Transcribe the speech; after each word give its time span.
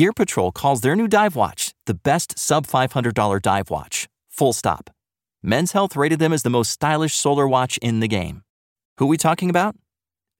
Gear 0.00 0.14
Patrol 0.14 0.50
calls 0.50 0.80
their 0.80 0.96
new 0.96 1.06
dive 1.06 1.36
watch 1.36 1.74
the 1.84 1.92
best 1.92 2.38
sub 2.38 2.66
$500 2.66 3.42
dive 3.42 3.68
watch. 3.68 4.08
Full 4.30 4.54
stop. 4.54 4.88
Men's 5.42 5.72
Health 5.72 5.94
rated 5.94 6.18
them 6.18 6.32
as 6.32 6.42
the 6.42 6.48
most 6.48 6.70
stylish 6.70 7.12
solar 7.12 7.46
watch 7.46 7.76
in 7.82 8.00
the 8.00 8.08
game. 8.08 8.40
Who 8.96 9.04
are 9.04 9.08
we 9.08 9.18
talking 9.18 9.50
about? 9.50 9.76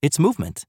It's 0.01 0.19
Movement. 0.19 0.65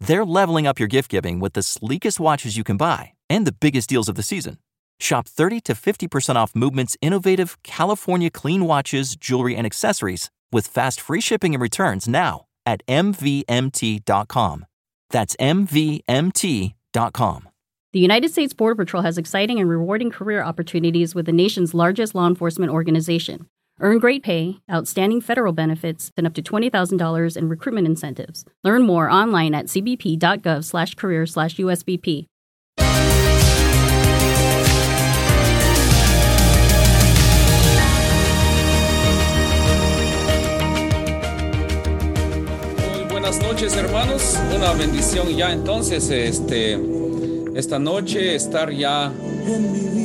They're 0.00 0.24
leveling 0.24 0.66
up 0.66 0.80
your 0.80 0.88
gift 0.88 1.08
giving 1.08 1.38
with 1.38 1.52
the 1.52 1.62
sleekest 1.62 2.18
watches 2.18 2.56
you 2.56 2.64
can 2.64 2.76
buy 2.76 3.12
and 3.30 3.46
the 3.46 3.52
biggest 3.52 3.88
deals 3.88 4.08
of 4.08 4.16
the 4.16 4.24
season. 4.24 4.58
Shop 4.98 5.28
30 5.28 5.60
to 5.60 5.74
50% 5.74 6.34
off 6.34 6.56
Movement's 6.56 6.96
innovative 7.00 7.56
California 7.62 8.28
clean 8.28 8.64
watches, 8.64 9.14
jewelry, 9.14 9.54
and 9.54 9.64
accessories 9.64 10.30
with 10.50 10.66
fast 10.66 11.00
free 11.00 11.20
shipping 11.20 11.54
and 11.54 11.62
returns 11.62 12.08
now 12.08 12.46
at 12.66 12.84
MVMT.com. 12.88 14.66
That's 15.10 15.36
MVMT.com. 15.36 16.72
The 17.92 18.00
United 18.00 18.32
States 18.32 18.52
Border 18.52 18.74
Patrol 18.74 19.04
has 19.04 19.16
exciting 19.16 19.60
and 19.60 19.70
rewarding 19.70 20.10
career 20.10 20.42
opportunities 20.42 21.14
with 21.14 21.26
the 21.26 21.32
nation's 21.32 21.72
largest 21.72 22.16
law 22.16 22.26
enforcement 22.26 22.72
organization. 22.72 23.46
Earn 23.80 24.00
great 24.00 24.24
pay, 24.24 24.58
outstanding 24.70 25.20
federal 25.20 25.52
benefits, 25.52 26.10
and 26.16 26.26
up 26.26 26.34
to 26.34 26.42
$20,000 26.42 27.36
in 27.36 27.48
recruitment 27.48 27.86
incentives. 27.86 28.44
Learn 28.64 28.82
more 28.82 29.08
online 29.08 29.54
at 29.54 29.66
cbp.gov/career/usbp. 29.66 32.26
Muy 42.92 43.04
buenas 43.08 43.38
noches, 43.40 43.76
hermanos. 43.76 44.36
Una 44.54 44.72
bendición 44.72 45.28
ya 45.36 45.52
entonces 45.52 46.10
este 46.10 46.78
esta 47.56 47.78
noche 47.78 48.34
estar 48.34 48.70
ya 48.70 49.10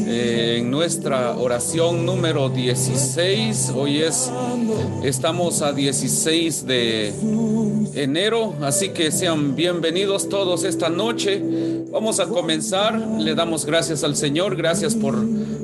eh, 0.07 0.55
en 0.59 0.71
nuestra 0.71 1.37
oración 1.37 2.05
número 2.05 2.47
16. 2.47 3.73
Hoy 3.75 3.97
es, 3.97 4.31
estamos 5.03 5.61
a 5.61 5.73
16 5.73 6.65
de 6.65 7.13
enero, 7.93 8.53
así 8.61 8.89
que 8.89 9.11
sean 9.11 9.53
bienvenidos 9.57 10.29
todos 10.29 10.63
esta 10.63 10.87
noche. 10.87 11.43
Vamos 11.91 12.21
a 12.21 12.27
comenzar, 12.27 12.97
le 12.97 13.35
damos 13.35 13.65
gracias 13.65 14.05
al 14.05 14.15
Señor, 14.15 14.55
gracias 14.55 14.95
por 14.95 15.17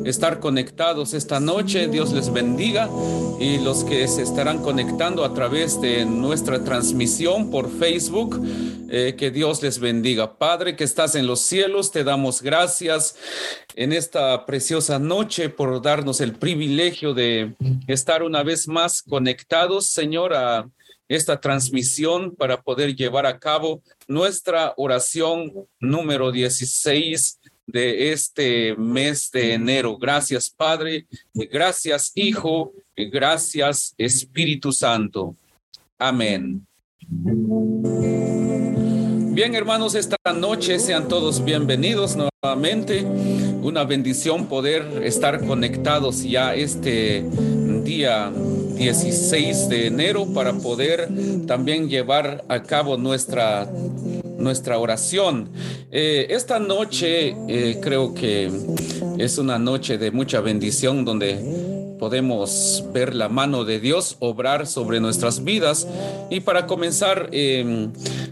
estar 0.03 0.41
conectados 0.41 1.13
esta 1.13 1.39
noche, 1.39 1.87
Dios 1.87 2.11
les 2.11 2.33
bendiga 2.33 2.89
y 3.39 3.59
los 3.59 3.85
que 3.85 4.07
se 4.09 4.23
estarán 4.23 4.59
conectando 4.59 5.23
a 5.23 5.33
través 5.33 5.79
de 5.79 6.05
nuestra 6.05 6.63
transmisión 6.63 7.49
por 7.49 7.69
Facebook, 7.69 8.41
eh, 8.89 9.15
que 9.17 9.31
Dios 9.31 9.61
les 9.61 9.79
bendiga. 9.79 10.37
Padre 10.37 10.75
que 10.75 10.83
estás 10.83 11.15
en 11.15 11.27
los 11.27 11.41
cielos, 11.41 11.91
te 11.91 12.03
damos 12.03 12.41
gracias 12.41 13.15
en 13.75 13.93
esta 13.93 14.45
preciosa 14.45 14.99
noche 14.99 15.49
por 15.49 15.81
darnos 15.81 16.21
el 16.21 16.33
privilegio 16.33 17.13
de 17.13 17.53
estar 17.87 18.23
una 18.23 18.43
vez 18.43 18.67
más 18.67 19.01
conectados, 19.01 19.87
Señor, 19.87 20.33
a 20.33 20.69
esta 21.07 21.39
transmisión 21.39 22.35
para 22.35 22.61
poder 22.61 22.95
llevar 22.95 23.25
a 23.25 23.39
cabo 23.39 23.81
nuestra 24.07 24.73
oración 24.77 25.53
número 25.79 26.31
16 26.31 27.39
de 27.65 28.11
este 28.11 28.75
mes 28.77 29.29
de 29.31 29.53
enero. 29.53 29.97
Gracias, 29.97 30.49
Padre, 30.49 31.05
gracias, 31.33 32.11
Hijo, 32.15 32.73
gracias, 32.95 33.93
Espíritu 33.97 34.71
Santo. 34.71 35.35
Amén. 35.97 36.65
Bien, 39.37 39.53
hermanos, 39.53 39.93
esta 39.93 40.17
noche 40.33 40.79
sean 40.79 41.07
todos 41.07 41.45
bienvenidos 41.45 42.17
nuevamente. 42.17 43.05
Una 43.61 43.83
bendición 43.83 44.47
poder 44.47 45.03
estar 45.03 45.45
conectados 45.45 46.23
ya 46.23 46.55
este 46.55 47.23
día 47.83 48.31
16 48.31 49.69
de 49.69 49.85
enero 49.85 50.25
para 50.33 50.53
poder 50.53 51.07
también 51.45 51.87
llevar 51.87 52.45
a 52.49 52.63
cabo 52.63 52.97
nuestra 52.97 53.69
nuestra 54.39 54.79
oración. 54.79 55.51
Eh, 55.91 56.25
esta 56.31 56.57
noche 56.57 57.35
eh, 57.47 57.79
creo 57.79 58.15
que 58.15 58.51
es 59.19 59.37
una 59.37 59.59
noche 59.59 59.99
de 59.99 60.09
mucha 60.09 60.41
bendición 60.41 61.05
donde 61.05 61.95
podemos 61.99 62.83
ver 62.91 63.13
la 63.13 63.29
mano 63.29 63.65
de 63.65 63.79
Dios 63.79 64.17
obrar 64.19 64.65
sobre 64.65 64.99
nuestras 64.99 65.43
vidas. 65.43 65.87
Y 66.31 66.39
para 66.39 66.65
comenzar, 66.65 67.29
eh, 67.31 67.89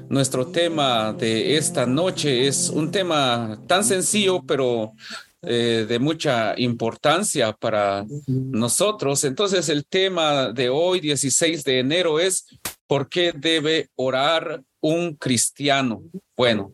nuestro 0.09 0.47
tema 0.47 1.13
de 1.13 1.57
esta 1.57 1.85
noche 1.85 2.47
es 2.47 2.69
un 2.69 2.91
tema 2.91 3.59
tan 3.67 3.83
sencillo, 3.83 4.41
pero 4.45 4.93
eh, 5.41 5.85
de 5.87 5.99
mucha 5.99 6.55
importancia 6.57 7.51
para 7.53 8.05
nosotros. 8.27 9.23
Entonces, 9.23 9.69
el 9.69 9.85
tema 9.85 10.51
de 10.51 10.69
hoy, 10.69 10.99
16 10.99 11.63
de 11.63 11.79
enero, 11.79 12.19
es 12.19 12.45
¿por 12.87 13.09
qué 13.09 13.31
debe 13.35 13.89
orar 13.95 14.63
un 14.81 15.15
cristiano? 15.15 16.01
Bueno, 16.35 16.73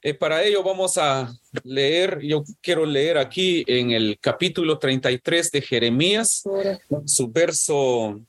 eh, 0.00 0.14
para 0.14 0.42
ello 0.44 0.62
vamos 0.62 0.96
a 0.96 1.34
leer, 1.64 2.20
yo 2.22 2.44
quiero 2.60 2.86
leer 2.86 3.18
aquí 3.18 3.64
en 3.66 3.90
el 3.90 4.18
capítulo 4.20 4.78
33 4.78 5.50
de 5.50 5.60
Jeremías, 5.60 6.44
su 7.04 7.28
verso 7.28 8.20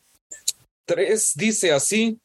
3 0.86 1.34
dice 1.36 1.72
así, 1.72 2.18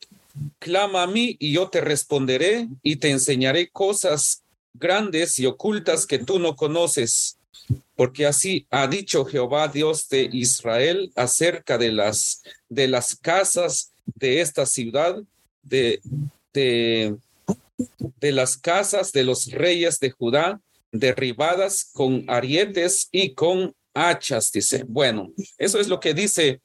clama 0.58 1.02
a 1.02 1.06
mí 1.06 1.36
y 1.38 1.52
yo 1.52 1.68
te 1.68 1.80
responderé 1.80 2.68
y 2.82 2.96
te 2.96 3.10
enseñaré 3.10 3.68
cosas 3.68 4.42
grandes 4.72 5.38
y 5.38 5.46
ocultas 5.46 6.06
que 6.06 6.18
tú 6.18 6.38
no 6.38 6.56
conoces. 6.56 7.38
Porque 7.96 8.26
así 8.26 8.66
ha 8.70 8.86
dicho 8.86 9.24
Jehová 9.24 9.68
Dios 9.68 10.08
de 10.08 10.28
Israel 10.32 11.12
acerca 11.14 11.78
de 11.78 11.92
las 11.92 12.42
de 12.68 12.88
las 12.88 13.16
casas 13.16 13.92
de 14.04 14.40
esta 14.40 14.66
ciudad, 14.66 15.16
de, 15.62 16.00
de 16.52 17.16
de 18.20 18.32
las 18.32 18.56
casas 18.56 19.12
de 19.12 19.24
los 19.24 19.50
reyes 19.50 19.98
de 20.00 20.10
Judá, 20.10 20.60
derribadas 20.92 21.90
con 21.92 22.24
arietes 22.28 23.08
y 23.10 23.34
con 23.34 23.74
hachas, 23.94 24.52
dice. 24.52 24.84
Bueno, 24.86 25.32
eso 25.58 25.80
es 25.80 25.88
lo 25.88 26.00
que 26.00 26.14
dice 26.14 26.60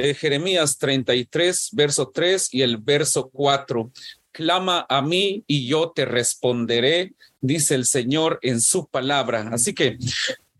eh, 0.00 0.14
Jeremías 0.14 0.78
33, 0.78 1.70
verso 1.72 2.10
3 2.14 2.54
y 2.54 2.62
el 2.62 2.76
verso 2.76 3.28
4. 3.32 3.90
Clama 4.30 4.86
a 4.88 5.02
mí 5.02 5.42
y 5.48 5.66
yo 5.66 5.90
te 5.90 6.04
responderé, 6.04 7.14
dice 7.40 7.74
el 7.74 7.84
Señor 7.84 8.38
en 8.42 8.60
su 8.60 8.86
palabra. 8.86 9.50
Así 9.52 9.74
que, 9.74 9.98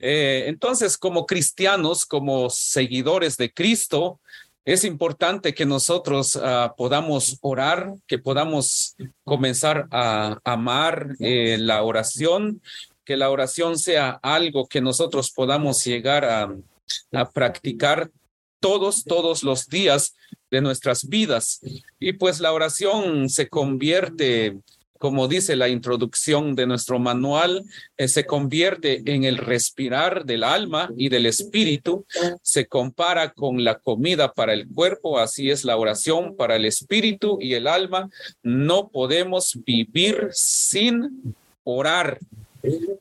eh, 0.00 0.46
entonces, 0.48 0.98
como 0.98 1.24
cristianos, 1.24 2.04
como 2.04 2.50
seguidores 2.50 3.36
de 3.36 3.52
Cristo, 3.52 4.18
es 4.64 4.82
importante 4.82 5.54
que 5.54 5.64
nosotros 5.64 6.34
uh, 6.34 6.74
podamos 6.76 7.38
orar, 7.40 7.94
que 8.08 8.18
podamos 8.18 8.96
comenzar 9.24 9.86
a 9.92 10.40
amar 10.42 11.14
eh, 11.20 11.58
la 11.58 11.84
oración, 11.84 12.60
que 13.04 13.16
la 13.16 13.30
oración 13.30 13.78
sea 13.78 14.18
algo 14.20 14.66
que 14.66 14.80
nosotros 14.80 15.30
podamos 15.30 15.84
llegar 15.84 16.24
a, 16.24 16.54
a 17.12 17.30
practicar 17.30 18.10
todos, 18.60 19.04
todos 19.04 19.42
los 19.42 19.66
días 19.66 20.14
de 20.50 20.60
nuestras 20.60 21.08
vidas. 21.08 21.60
Y 21.98 22.14
pues 22.14 22.40
la 22.40 22.52
oración 22.52 23.28
se 23.28 23.48
convierte 23.48 24.56
como 24.98 25.28
dice 25.28 25.56
la 25.56 25.68
introducción 25.68 26.54
de 26.54 26.66
nuestro 26.66 26.98
manual, 26.98 27.64
eh, 27.96 28.08
se 28.08 28.26
convierte 28.26 29.02
en 29.06 29.24
el 29.24 29.38
respirar 29.38 30.24
del 30.24 30.42
alma 30.42 30.90
y 30.96 31.08
del 31.08 31.26
espíritu, 31.26 32.04
se 32.42 32.66
compara 32.66 33.32
con 33.32 33.64
la 33.64 33.78
comida 33.78 34.32
para 34.32 34.52
el 34.52 34.68
cuerpo, 34.68 35.18
así 35.18 35.50
es 35.50 35.64
la 35.64 35.76
oración 35.76 36.36
para 36.36 36.56
el 36.56 36.64
espíritu 36.64 37.38
y 37.40 37.54
el 37.54 37.68
alma. 37.68 38.10
No 38.42 38.88
podemos 38.88 39.58
vivir 39.64 40.28
sin 40.32 41.34
orar. 41.62 42.18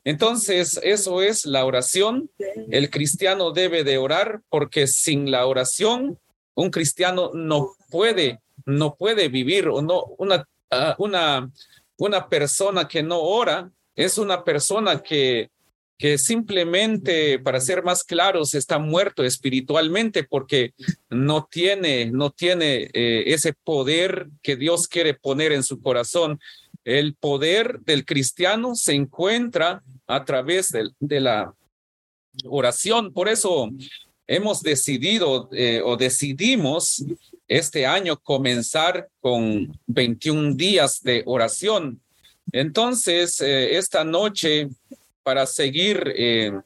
Entonces, 0.04 0.80
eso 0.82 1.22
es 1.22 1.46
la 1.46 1.64
oración. 1.64 2.30
El 2.70 2.90
cristiano 2.90 3.52
debe 3.52 3.84
de 3.84 3.98
orar 3.98 4.40
porque 4.48 4.86
sin 4.86 5.30
la 5.30 5.46
oración, 5.46 6.18
un 6.54 6.70
cristiano 6.70 7.30
no 7.34 7.74
puede, 7.90 8.40
no 8.64 8.94
puede 8.94 9.28
vivir 9.28 9.68
o 9.68 9.82
no, 9.82 10.04
una, 10.18 10.46
uh, 10.70 11.02
una 11.02 11.50
una 11.98 12.28
persona 12.28 12.88
que 12.88 13.02
no 13.02 13.20
ora 13.20 13.70
es 13.94 14.18
una 14.18 14.44
persona 14.44 15.02
que, 15.02 15.50
que 15.98 16.16
simplemente, 16.16 17.40
para 17.40 17.60
ser 17.60 17.82
más 17.82 18.04
claros, 18.04 18.54
está 18.54 18.78
muerto 18.78 19.24
espiritualmente 19.24 20.22
porque 20.22 20.72
no 21.10 21.48
tiene, 21.50 22.06
no 22.06 22.30
tiene 22.30 22.88
eh, 22.92 23.24
ese 23.26 23.52
poder 23.52 24.28
que 24.42 24.54
Dios 24.54 24.86
quiere 24.86 25.14
poner 25.14 25.50
en 25.50 25.64
su 25.64 25.82
corazón. 25.82 26.38
El 26.88 27.14
poder 27.16 27.80
del 27.80 28.06
cristiano 28.06 28.74
se 28.74 28.94
encuentra 28.94 29.82
a 30.06 30.24
través 30.24 30.70
de, 30.70 30.88
de 30.98 31.20
la 31.20 31.54
oración. 32.46 33.12
Por 33.12 33.28
eso 33.28 33.70
hemos 34.26 34.62
decidido 34.62 35.50
eh, 35.52 35.82
o 35.84 35.98
decidimos 35.98 37.04
este 37.46 37.84
año 37.84 38.16
comenzar 38.16 39.06
con 39.20 39.78
21 39.86 40.54
días 40.54 41.02
de 41.02 41.22
oración. 41.26 42.00
Entonces, 42.52 43.38
eh, 43.42 43.76
esta 43.76 44.02
noche, 44.02 44.70
para 45.22 45.44
seguir 45.44 46.14
eh, 46.16 46.58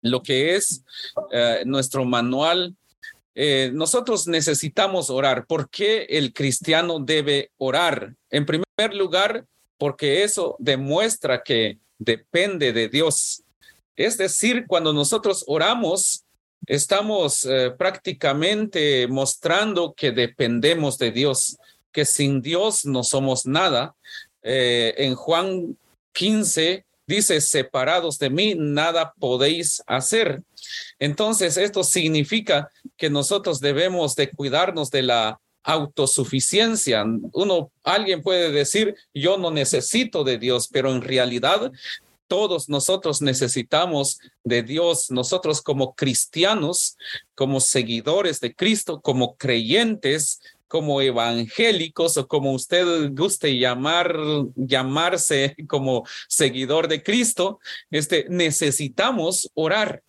lo 0.00 0.22
que 0.22 0.56
es 0.56 0.82
nuestro 1.66 2.06
manual, 2.06 2.74
eh, 3.42 3.70
nosotros 3.72 4.28
necesitamos 4.28 5.08
orar. 5.08 5.46
¿Por 5.46 5.70
qué 5.70 6.02
el 6.10 6.34
cristiano 6.34 6.98
debe 7.00 7.50
orar? 7.56 8.14
En 8.28 8.44
primer 8.44 8.94
lugar, 8.94 9.46
porque 9.78 10.24
eso 10.24 10.56
demuestra 10.58 11.42
que 11.42 11.78
depende 11.98 12.74
de 12.74 12.90
Dios. 12.90 13.42
Es 13.96 14.18
decir, 14.18 14.66
cuando 14.66 14.92
nosotros 14.92 15.42
oramos, 15.46 16.26
estamos 16.66 17.46
eh, 17.46 17.70
prácticamente 17.78 19.08
mostrando 19.08 19.94
que 19.94 20.10
dependemos 20.10 20.98
de 20.98 21.10
Dios, 21.10 21.56
que 21.92 22.04
sin 22.04 22.42
Dios 22.42 22.84
no 22.84 23.02
somos 23.02 23.46
nada. 23.46 23.94
en 24.42 25.14
Juan 25.14 25.78
15, 26.12 26.84
dice, 27.10 27.40
separados 27.40 28.18
de 28.18 28.30
mí, 28.30 28.54
nada 28.56 29.12
podéis 29.18 29.82
hacer. 29.86 30.42
Entonces, 30.98 31.56
esto 31.56 31.84
significa 31.84 32.70
que 32.96 33.10
nosotros 33.10 33.60
debemos 33.60 34.14
de 34.16 34.30
cuidarnos 34.30 34.90
de 34.90 35.02
la 35.02 35.40
autosuficiencia. 35.62 37.04
Uno, 37.32 37.70
alguien 37.82 38.22
puede 38.22 38.50
decir, 38.50 38.94
yo 39.12 39.36
no 39.36 39.50
necesito 39.50 40.24
de 40.24 40.38
Dios, 40.38 40.68
pero 40.72 40.90
en 40.90 41.02
realidad 41.02 41.70
todos 42.28 42.68
nosotros 42.68 43.20
necesitamos 43.20 44.20
de 44.44 44.62
Dios, 44.62 45.10
nosotros 45.10 45.60
como 45.60 45.94
cristianos, 45.94 46.96
como 47.34 47.58
seguidores 47.58 48.38
de 48.40 48.54
Cristo, 48.54 49.00
como 49.00 49.34
creyentes, 49.34 50.40
como 50.70 51.02
evangélicos 51.02 52.16
o 52.16 52.28
como 52.28 52.52
usted 52.52 53.10
guste 53.12 53.58
llamar, 53.58 54.16
llamarse 54.54 55.56
como 55.68 56.04
seguidor 56.28 56.86
de 56.86 57.02
Cristo, 57.02 57.58
este, 57.90 58.26
necesitamos 58.28 59.50
orar, 59.54 60.04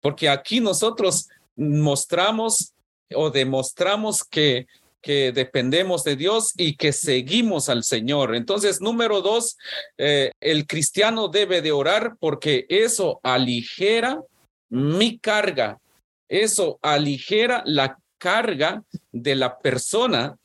porque 0.00 0.28
aquí 0.28 0.60
nosotros 0.60 1.28
mostramos 1.56 2.74
o 3.12 3.30
demostramos 3.30 4.22
que 4.22 4.68
que 5.00 5.32
dependemos 5.32 6.02
de 6.02 6.16
Dios 6.16 6.52
y 6.56 6.76
que 6.76 6.92
seguimos 6.92 7.68
al 7.68 7.84
Señor. 7.84 8.34
Entonces, 8.34 8.80
número 8.80 9.22
dos, 9.22 9.56
eh, 9.96 10.32
el 10.40 10.66
cristiano 10.66 11.28
debe 11.28 11.62
de 11.62 11.72
orar 11.72 12.16
porque 12.18 12.66
eso 12.68 13.20
aligera 13.22 14.20
mi 14.68 15.18
carga, 15.18 15.78
eso 16.28 16.78
aligera 16.82 17.62
la 17.64 17.96
carga 18.18 18.82
de 19.12 19.34
la 19.34 19.58
persona. 19.58 20.36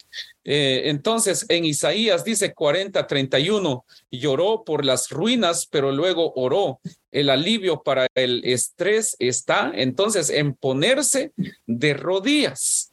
Eh, 0.43 0.83
entonces, 0.85 1.45
en 1.49 1.65
Isaías 1.65 2.23
dice 2.23 2.53
40, 2.53 3.05
31, 3.07 3.85
lloró 4.11 4.63
por 4.63 4.85
las 4.85 5.09
ruinas, 5.09 5.67
pero 5.69 5.91
luego 5.91 6.33
oró. 6.35 6.79
El 7.11 7.29
alivio 7.29 7.81
para 7.83 8.07
el 8.15 8.43
estrés 8.45 9.15
está 9.19 9.71
entonces 9.75 10.29
en 10.29 10.53
ponerse 10.53 11.31
de 11.65 11.93
rodillas. 11.93 12.91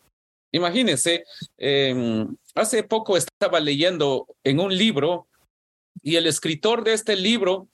Imagínense, 0.52 1.24
em, 1.58 2.36
hace 2.54 2.82
poco 2.82 3.16
estaba 3.16 3.60
leyendo 3.60 4.26
en 4.42 4.58
un 4.60 4.76
libro 4.76 5.28
y 6.02 6.16
el 6.16 6.26
escritor 6.26 6.82
de 6.82 6.94
este 6.94 7.16
libro 7.16 7.68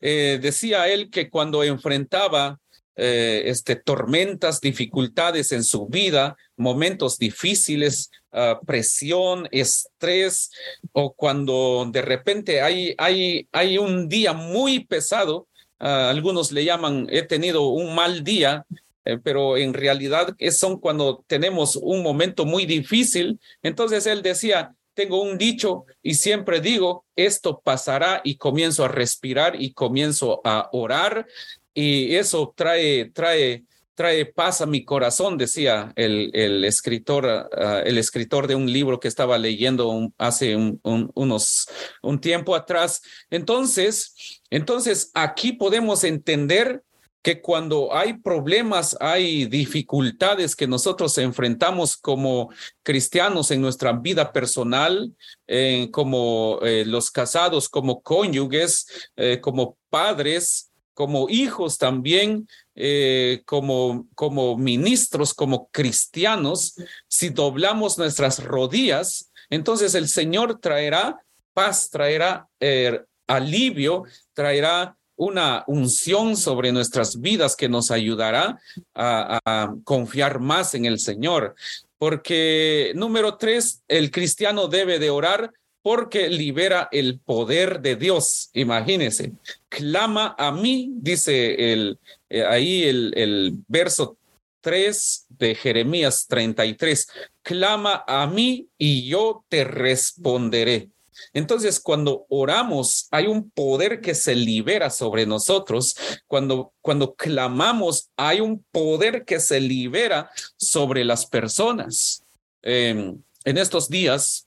eh, 0.00 0.38
decía 0.40 0.88
él 0.88 1.10
que 1.10 1.28
cuando 1.28 1.62
enfrentaba 1.62 2.59
eh, 3.02 3.48
este, 3.48 3.76
tormentas, 3.76 4.60
dificultades 4.60 5.52
en 5.52 5.64
su 5.64 5.86
vida, 5.86 6.36
momentos 6.58 7.16
difíciles, 7.16 8.10
ah, 8.30 8.60
presión, 8.66 9.48
estrés, 9.52 10.50
o 10.92 11.14
cuando 11.14 11.88
de 11.90 12.02
repente 12.02 12.60
hay, 12.60 12.94
hay, 12.98 13.48
hay 13.52 13.78
un 13.78 14.06
día 14.06 14.34
muy 14.34 14.84
pesado, 14.84 15.48
ah, 15.78 16.10
algunos 16.10 16.52
le 16.52 16.62
llaman, 16.66 17.06
he 17.08 17.22
tenido 17.22 17.68
un 17.68 17.94
mal 17.94 18.22
día, 18.22 18.66
eh, 19.06 19.16
pero 19.16 19.56
en 19.56 19.72
realidad 19.72 20.36
son 20.50 20.78
cuando 20.78 21.24
tenemos 21.26 21.76
un 21.76 22.02
momento 22.02 22.44
muy 22.44 22.66
difícil. 22.66 23.40
Entonces 23.62 24.06
él 24.06 24.20
decía, 24.20 24.74
tengo 24.92 25.22
un 25.22 25.38
dicho 25.38 25.86
y 26.02 26.16
siempre 26.16 26.60
digo, 26.60 27.06
esto 27.16 27.62
pasará 27.64 28.20
y 28.24 28.36
comienzo 28.36 28.84
a 28.84 28.88
respirar 28.88 29.56
y 29.58 29.72
comienzo 29.72 30.42
a 30.44 30.68
orar 30.72 31.26
y 31.74 32.14
eso 32.16 32.52
trae, 32.56 33.10
trae, 33.10 33.64
trae 33.94 34.26
paz 34.26 34.60
a 34.60 34.66
mi 34.66 34.84
corazón, 34.84 35.36
decía 35.36 35.92
el, 35.96 36.30
el 36.34 36.64
escritor, 36.64 37.26
ah, 37.26 37.82
el 37.84 37.98
escritor 37.98 38.46
de 38.46 38.54
un 38.54 38.72
libro 38.72 38.98
que 38.98 39.08
estaba 39.08 39.38
leyendo 39.38 40.12
hace 40.18 40.56
unos, 40.56 41.68
un 42.02 42.20
tiempo 42.20 42.54
atrás. 42.54 43.02
Entonces, 43.30 44.40
entonces 44.50 45.10
aquí 45.14 45.52
podemos 45.52 46.04
entender 46.04 46.82
que 47.22 47.42
cuando 47.42 47.94
hay 47.94 48.14
problemas, 48.14 48.96
hay 48.98 49.44
dificultades 49.44 50.56
que 50.56 50.66
nosotros 50.66 51.16
enfrentamos 51.18 51.96
como 51.96 52.50
cristianos 52.82 53.50
en 53.50 53.60
nuestra 53.60 53.92
vida 53.92 54.32
personal, 54.32 55.14
eh, 55.46 55.88
como 55.92 56.58
eh, 56.62 56.84
los 56.86 57.10
casados, 57.10 57.68
como 57.68 58.00
cónyuges, 58.00 59.10
eh, 59.16 59.38
como 59.40 59.76
padres, 59.90 60.69
como 61.00 61.30
hijos 61.30 61.78
también, 61.78 62.46
eh, 62.74 63.40
como, 63.46 64.06
como 64.14 64.58
ministros, 64.58 65.32
como 65.32 65.70
cristianos, 65.70 66.74
si 67.08 67.30
doblamos 67.30 67.96
nuestras 67.96 68.44
rodillas, 68.44 69.32
entonces 69.48 69.94
el 69.94 70.08
Señor 70.08 70.60
traerá 70.60 71.18
paz, 71.54 71.88
traerá 71.88 72.48
eh, 72.60 73.00
alivio, 73.26 74.04
traerá 74.34 74.94
una 75.16 75.64
unción 75.68 76.36
sobre 76.36 76.70
nuestras 76.70 77.18
vidas 77.18 77.56
que 77.56 77.70
nos 77.70 77.90
ayudará 77.90 78.60
a, 78.94 79.72
confiar 79.84 80.38
más 80.38 80.74
en 80.74 80.84
el 80.84 80.98
Señor. 80.98 81.54
Porque 81.96 82.92
número 82.94 83.38
tres, 83.38 83.82
el 83.88 84.10
cristiano 84.10 84.68
debe 84.68 84.98
de 84.98 85.08
orar 85.08 85.50
porque 85.82 86.28
libera 86.28 86.88
el 86.92 87.20
poder 87.20 87.80
de 87.80 87.96
Dios. 87.96 88.50
Imagínense, 88.52 89.32
clama 89.68 90.34
a 90.38 90.52
mí, 90.52 90.92
dice 90.96 91.72
el, 91.72 91.98
eh, 92.28 92.44
ahí 92.44 92.84
el, 92.84 93.12
el 93.16 93.54
verso 93.68 94.16
3 94.60 95.26
de 95.30 95.54
Jeremías 95.54 96.26
33, 96.28 97.08
clama 97.42 98.04
a 98.06 98.26
mí 98.26 98.68
y 98.78 99.08
yo 99.08 99.44
te 99.48 99.64
responderé. 99.64 100.90
Entonces, 101.32 101.80
cuando 101.80 102.26
oramos, 102.28 103.08
hay 103.10 103.26
un 103.26 103.50
poder 103.50 104.00
que 104.00 104.14
se 104.14 104.34
libera 104.34 104.90
sobre 104.90 105.26
nosotros. 105.26 105.96
Cuando, 106.26 106.72
cuando 106.80 107.14
clamamos, 107.14 108.08
hay 108.16 108.40
un 108.40 108.64
poder 108.72 109.24
que 109.24 109.38
se 109.38 109.60
libera 109.60 110.30
sobre 110.56 111.04
las 111.04 111.26
personas. 111.26 112.24
Em, 112.62 113.20
en 113.44 113.58
estos 113.58 113.88
días, 113.88 114.46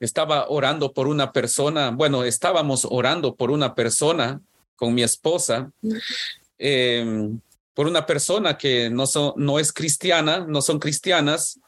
estaba 0.00 0.48
orando 0.48 0.92
por 0.92 1.06
una 1.06 1.32
persona, 1.32 1.90
bueno, 1.90 2.24
estábamos 2.24 2.86
orando 2.88 3.34
por 3.34 3.50
una 3.50 3.74
persona 3.74 4.40
con 4.76 4.94
mi 4.94 5.02
esposa, 5.02 5.72
em, 6.58 7.40
por 7.74 7.86
una 7.86 8.06
persona 8.06 8.56
que 8.56 8.90
no, 8.90 9.04
no 9.36 9.58
es 9.58 9.72
cristiana, 9.72 10.44
no 10.46 10.62
son 10.62 10.78
cristianas, 10.78 11.58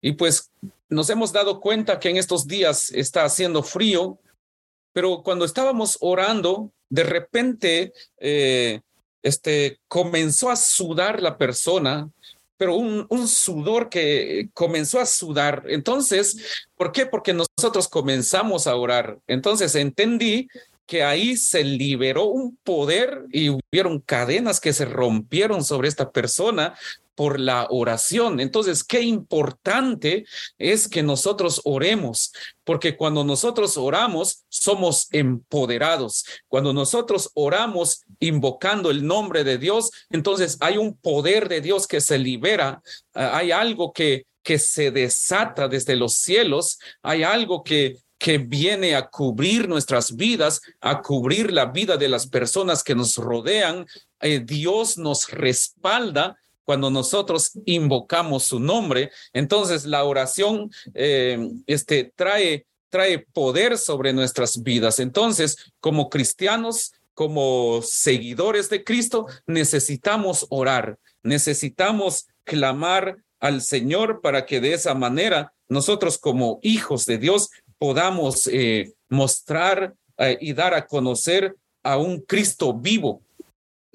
y 0.00 0.12
pues 0.12 0.50
nos 0.88 1.10
hemos 1.10 1.32
dado 1.32 1.60
cuenta 1.60 1.98
que 1.98 2.10
en 2.10 2.16
estos 2.16 2.46
días 2.46 2.90
está 2.90 3.24
haciendo 3.24 3.62
frío, 3.62 4.18
pero 4.92 5.22
cuando 5.22 5.44
estábamos 5.44 5.98
orando, 6.00 6.72
de 6.88 7.04
repente 7.04 7.92
eh, 8.18 8.80
este, 9.22 9.80
comenzó 9.88 10.50
a 10.50 10.56
sudar 10.56 11.20
la 11.20 11.36
persona 11.36 12.08
pero 12.56 12.76
un, 12.76 13.28
sudor 13.28 13.88
que 13.88 14.48
comenzó 14.54 15.00
a 15.00 15.06
sudar. 15.06 15.64
Entonces, 15.68 16.64
¿por 16.76 16.92
qué? 16.92 17.06
Porque 17.06 17.34
nosotros 17.34 17.88
comenzamos 17.88 18.66
a 18.66 18.76
orar. 18.76 19.18
Entonces 19.26 19.74
entendí 19.74 20.48
que 20.86 21.02
ahí 21.02 21.36
se 21.36 21.64
liberó 21.64 22.26
un 22.26 22.56
poder 22.62 23.24
y 23.32 23.50
hubieron 23.50 24.00
cadenas 24.00 24.60
que 24.60 24.72
se 24.72 24.84
rompieron 24.84 25.64
sobre 25.64 25.88
esta 25.88 26.12
persona 26.12 26.74
por 27.16 27.40
la 27.40 27.66
oración. 27.70 28.38
Entonces, 28.38 28.84
qué 28.84 29.00
importante 29.00 30.24
es 30.58 30.86
que 30.86 31.02
nosotros 31.02 31.60
oremos, 31.64 32.32
porque 32.62 32.96
cuando 32.96 33.24
nosotros 33.24 33.76
oramos, 33.76 34.44
somos 34.48 35.08
empoderados. 35.10 36.24
Cuando 36.46 36.72
nosotros 36.72 37.30
oramos 37.34 38.02
invocando 38.20 38.92
el 38.92 39.04
nombre 39.04 39.42
de 39.42 39.58
Dios, 39.58 39.90
entonces 40.10 40.58
hay 40.60 40.76
un 40.76 40.96
poder 40.96 41.48
de 41.48 41.60
Dios 41.60 41.88
que 41.88 42.00
se 42.00 42.18
libera, 42.18 42.82
ah, 43.14 43.36
hay 43.38 43.50
algo 43.50 43.92
que 43.92 44.26
que 44.46 44.60
se 44.60 44.92
desata 44.92 45.66
desde 45.66 45.96
los 45.96 46.12
cielos, 46.12 46.78
hay 47.02 47.24
algo 47.24 47.64
que 47.64 47.96
que 48.18 48.38
viene 48.38 48.94
a 48.94 49.08
cubrir 49.08 49.68
nuestras 49.68 50.16
vidas, 50.16 50.60
a 50.80 51.02
cubrir 51.02 51.52
la 51.52 51.66
vida 51.66 51.96
de 51.96 52.08
las 52.08 52.26
personas 52.26 52.82
que 52.82 52.94
nos 52.94 53.16
rodean. 53.16 53.86
Eh, 54.20 54.40
Dios 54.40 54.96
nos 54.96 55.28
respalda 55.28 56.36
cuando 56.66 56.90
nosotros 56.90 57.52
invocamos 57.64 58.42
su 58.44 58.60
nombre. 58.60 59.10
Entonces 59.32 59.86
la 59.86 60.04
oración 60.04 60.70
eh, 60.92 61.38
este, 61.66 62.12
trae, 62.14 62.66
trae 62.90 63.20
poder 63.20 63.78
sobre 63.78 64.12
nuestras 64.12 64.62
vidas. 64.62 64.98
Entonces, 64.98 65.72
como 65.80 66.10
cristianos, 66.10 66.92
como 67.14 67.80
seguidores 67.82 68.68
de 68.68 68.84
Cristo, 68.84 69.26
necesitamos 69.46 70.46
orar, 70.50 70.98
necesitamos 71.22 72.26
clamar 72.44 73.16
al 73.40 73.62
Señor 73.62 74.20
para 74.20 74.44
que 74.44 74.60
de 74.60 74.74
esa 74.74 74.94
manera 74.94 75.54
nosotros 75.68 76.18
como 76.18 76.58
hijos 76.62 77.06
de 77.06 77.18
Dios 77.18 77.50
podamos 77.78 78.48
eh, 78.48 78.92
mostrar 79.08 79.94
eh, 80.18 80.36
y 80.40 80.52
dar 80.52 80.74
a 80.74 80.86
conocer 80.86 81.54
a 81.84 81.96
un 81.96 82.20
Cristo 82.20 82.74
vivo, 82.74 83.22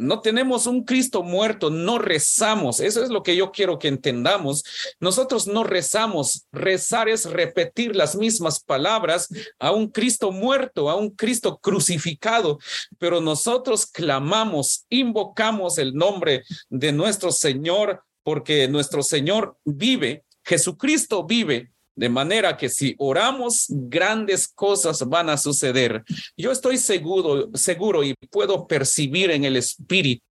no 0.01 0.19
tenemos 0.21 0.65
un 0.65 0.83
Cristo 0.83 1.21
muerto, 1.21 1.69
no 1.69 1.99
rezamos. 1.99 2.79
Eso 2.79 3.03
es 3.03 3.09
lo 3.09 3.21
que 3.21 3.35
yo 3.35 3.51
quiero 3.51 3.77
que 3.77 3.87
entendamos. 3.87 4.63
Nosotros 4.99 5.47
no 5.47 5.63
rezamos. 5.63 6.47
Rezar 6.51 7.07
es 7.07 7.25
repetir 7.25 7.95
las 7.95 8.15
mismas 8.15 8.59
palabras 8.59 9.29
a 9.59 9.71
un 9.71 9.89
Cristo 9.89 10.31
muerto, 10.31 10.89
a 10.89 10.95
un 10.95 11.11
Cristo 11.11 11.59
crucificado. 11.61 12.57
Pero 12.97 13.21
nosotros 13.21 13.85
clamamos, 13.85 14.85
invocamos 14.89 15.77
el 15.77 15.93
nombre 15.93 16.43
de 16.69 16.91
nuestro 16.91 17.31
Señor 17.31 18.03
porque 18.23 18.67
nuestro 18.67 19.03
Señor 19.03 19.57
vive. 19.65 20.25
Jesucristo 20.43 21.23
vive 21.23 21.71
de 21.95 22.09
manera 22.09 22.57
que 22.57 22.69
si 22.69 22.95
oramos, 22.97 23.65
grandes 23.69 24.47
cosas 24.47 25.07
van 25.07 25.29
a 25.29 25.37
suceder. 25.37 26.03
Yo 26.37 26.51
estoy 26.51 26.77
seguro, 26.77 27.49
seguro 27.53 28.03
y 28.03 28.13
puedo 28.29 28.67
percibir 28.67 29.31
en 29.31 29.43
el 29.43 29.57
espíritu 29.57 30.23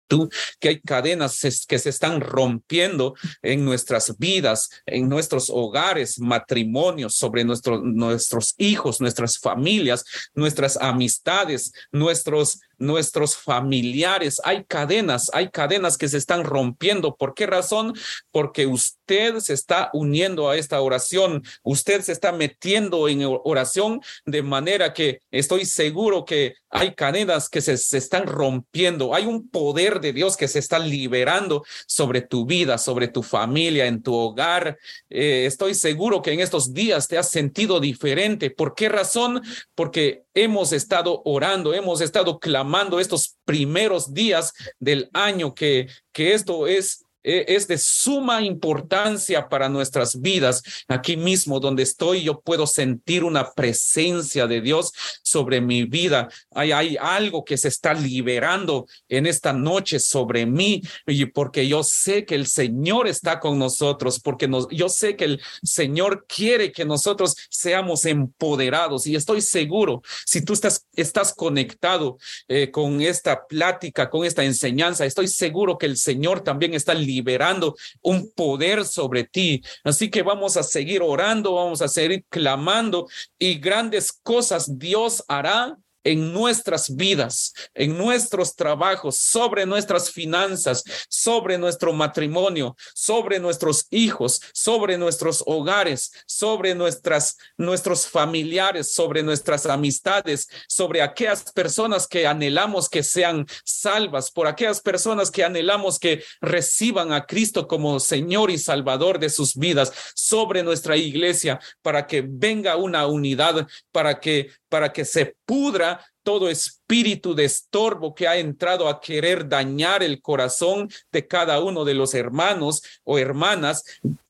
que 0.59 0.69
hay 0.69 0.81
cadenas 0.81 1.41
que 1.67 1.79
se 1.79 1.89
están 1.89 2.21
rompiendo 2.21 3.15
en 3.43 3.65
nuestras 3.65 4.19
vidas, 4.19 4.71
en 4.87 5.09
nuestros 5.09 5.51
hogares, 5.51 6.19
matrimonios, 6.19 7.15
sobre 7.15 7.45
nuestros 7.45 8.55
hijos, 8.59 9.01
nuestras 9.01 9.39
familias, 9.39 10.05
nuestras 10.35 10.77
amistades, 10.77 11.73
nuestros 11.93 12.61
nuestros 12.81 13.37
familiares. 13.37 14.41
Hay 14.43 14.65
cadenas, 14.65 15.31
hay 15.33 15.51
cadenas 15.51 15.97
que 15.97 16.09
se 16.09 16.17
están 16.17 16.43
rompiendo. 16.43 17.15
¿Por 17.15 17.35
qué 17.35 17.47
razón? 17.47 17.95
Porque 18.33 18.67
usted 18.67 19.39
se 19.39 19.53
está 19.53 19.91
uniendo 19.93 20.49
a 20.49 20.57
esta 20.57 20.81
oración, 20.81 21.43
usted 21.63 22.01
se 22.01 22.13
está 22.13 22.33
metiendo 22.33 23.09
en 23.09 23.23
oración 23.45 24.01
de 24.25 24.43
manera 24.43 24.93
que 24.95 25.21
estoy 25.31 25.67
seguro 25.67 26.25
que 26.25 26.55
hay 26.71 26.95
cadenas 26.95 27.49
que 27.49 27.61
se, 27.61 27.77
se 27.77 27.99
están 27.99 28.27
rompiendo. 28.27 29.15
Hay 29.15 29.27
un 29.27 29.49
poder 29.49 30.00
de 30.01 30.13
Dios 30.13 30.37
que 30.37 30.49
se 30.49 30.59
está 30.59 30.79
liberando 30.79 31.65
sobre 31.87 32.21
tu 32.23 32.47
vida, 32.47 32.79
sobre 32.79 33.09
tu 33.09 33.23
familia, 33.23 33.87
en 33.87 34.03
tu 34.03 34.15
hogar. 34.15 34.79
Eh, 35.09 35.45
estoy 35.47 35.75
seguro 35.75 36.23
que 36.23 36.33
en 36.33 36.41
estos 36.41 36.73
días 36.73 37.09
te 37.09 37.19
has 37.19 37.31
sentido 37.31 37.81
diferente. 37.81 38.51
¿Por 38.51 38.75
qué 38.75 38.89
razón? 38.89 39.43
Porque 39.75 40.25
hemos 40.35 40.73
estado 40.73 41.23
orando, 41.25 41.75
hemos 41.75 42.01
estado 42.01 42.39
clamando 42.39 43.01
estos 43.01 43.37
primeros 43.45 44.15
días 44.15 44.53
del 44.79 45.11
año 45.13 45.55
que, 45.55 45.89
que 46.13 46.35
esto 46.35 46.67
es 46.67 47.05
es 47.23 47.69
de 47.69 47.79
suma 47.79 48.43
importancia 48.43 49.49
para 49.49 49.69
nuestras 49.69 50.21
vidas. 50.21 50.63
Aquí 50.89 51.17
mismo 51.17 51.61
donde 51.61 51.83
estoy, 51.83 52.23
yo 52.23 52.41
puedo 52.41 52.67
sentir 52.67 53.25
una 53.25 53.53
presencia 53.53 54.47
de 54.47 54.61
Dios 54.61 54.93
sobre 55.23 55.61
mi 55.61 55.85
vida. 55.85 56.29
Hay, 56.53 56.73
hay 56.73 56.97
algo 56.99 57.45
que 57.45 57.57
se 57.57 57.69
está 57.69 57.95
liberando 57.95 58.87
en 59.09 59.27
esta 59.27 59.53
noche 59.53 60.01
sobre 60.01 60.47
mí 60.47 60.83
y 61.07 61.27
porque 61.27 61.67
yo 61.67 61.83
sé 61.83 62.25
que 62.25 62.35
el 62.35 62.47
Señor 62.47 63.07
está 63.07 63.41
con 63.41 63.59
nosotros, 63.59 64.21
porque 64.21 64.49
nos, 64.49 64.69
yo 64.71 64.89
sé 64.89 65.17
que 65.17 65.25
el 65.25 65.41
Señor 65.63 66.27
quiere 66.27 66.73
que 66.73 66.85
nosotros 66.85 67.37
seamos 67.49 68.05
empoderados 68.05 69.07
y 69.07 69.15
estoy 69.15 69.41
seguro, 69.41 70.03
si 70.25 70.45
tú 70.45 70.53
estás, 70.53 70.87
estás 70.95 71.35
conectado 71.35 72.19
eh, 72.49 72.71
con 72.71 73.01
esta 73.01 73.47
plática, 73.47 74.11
con 74.11 74.25
esta 74.25 74.45
enseñanza, 74.45 75.05
estoy 75.05 75.29
seguro 75.29 75.79
que 75.79 75.87
el 75.87 75.97
Señor 75.97 76.41
también 76.43 76.75
está 76.75 76.95
liberando 77.11 77.77
un 78.03 78.31
poder 78.33 78.85
sobre 78.85 79.25
ti. 79.25 79.63
Así 79.85 80.11
que 80.11 80.23
vamos 80.23 80.57
a 80.57 80.63
seguir 80.63 81.03
orando, 81.03 81.55
vamos 81.55 81.83
a 81.83 81.89
seguir 81.89 82.25
clamando 82.29 83.09
y 83.39 83.59
grandes 83.59 84.13
cosas 84.13 84.79
Dios 84.79 85.25
hará 85.29 85.77
en 86.05 86.33
nuestras 86.33 86.95
vidas, 86.97 87.53
en 87.75 87.97
nuestros 87.97 88.55
trabajos, 88.57 89.17
sobre 89.17 89.67
nuestras 89.67 90.11
finanzas, 90.11 90.83
sobre 91.09 91.59
nuestro 91.59 91.93
matrimonio, 91.93 92.77
sobre 92.95 93.39
nuestros 93.39 93.87
hijos, 93.91 94.41
sobre 94.53 94.97
nuestros 94.99 95.43
hogares, 95.47 96.13
sobre 96.27 96.75
nuestras 96.75 97.37
nuestros 97.57 98.07
familiares, 98.07 98.95
sobre 98.95 99.23
nuestras 99.23 99.67
amistades, 99.67 100.49
sobre 100.69 101.03
aquellas 101.03 101.53
personas 101.53 102.07
que 102.07 102.27
anhelamos 102.27 102.89
que 102.89 103.03
sean 103.03 103.47
salvas, 103.65 104.31
por 104.31 104.47
aquellas 104.47 104.81
personas 104.81 105.31
que 105.31 105.45
anhelamos 105.45 105.99
que 105.99 106.23
reciban 106.41 107.13
a 107.13 107.27
Cristo 107.27 107.67
como 107.67 108.01
Señor 108.01 108.51
y 108.51 108.59
Salvador 108.59 109.19
de 109.19 109.31
sus 109.31 109.57
vidas, 109.57 109.93
sobre 110.15 110.63
nuestra 110.63 110.97
iglesia 110.97 111.61
para 111.83 112.07
que 112.07 112.25
venga 112.27 112.77
una 112.77 113.07
unidad, 113.07 113.67
para 113.93 114.21
que 114.21 114.51
para 114.71 114.91
que 114.91 115.05
se 115.05 115.37
pudra 115.45 116.03
todo 116.23 116.49
espíritu 116.49 117.35
de 117.35 117.45
estorbo 117.45 118.15
que 118.15 118.27
ha 118.27 118.39
entrado 118.39 118.89
a 118.89 119.01
querer 119.01 119.47
dañar 119.49 120.03
el 120.03 120.23
corazón 120.23 120.89
de 121.13 121.27
cada 121.27 121.61
uno 121.61 121.85
de 121.85 121.95
los 121.95 122.15
hermanos 122.15 122.83
o 123.05 123.19
hermanas. 123.19 123.85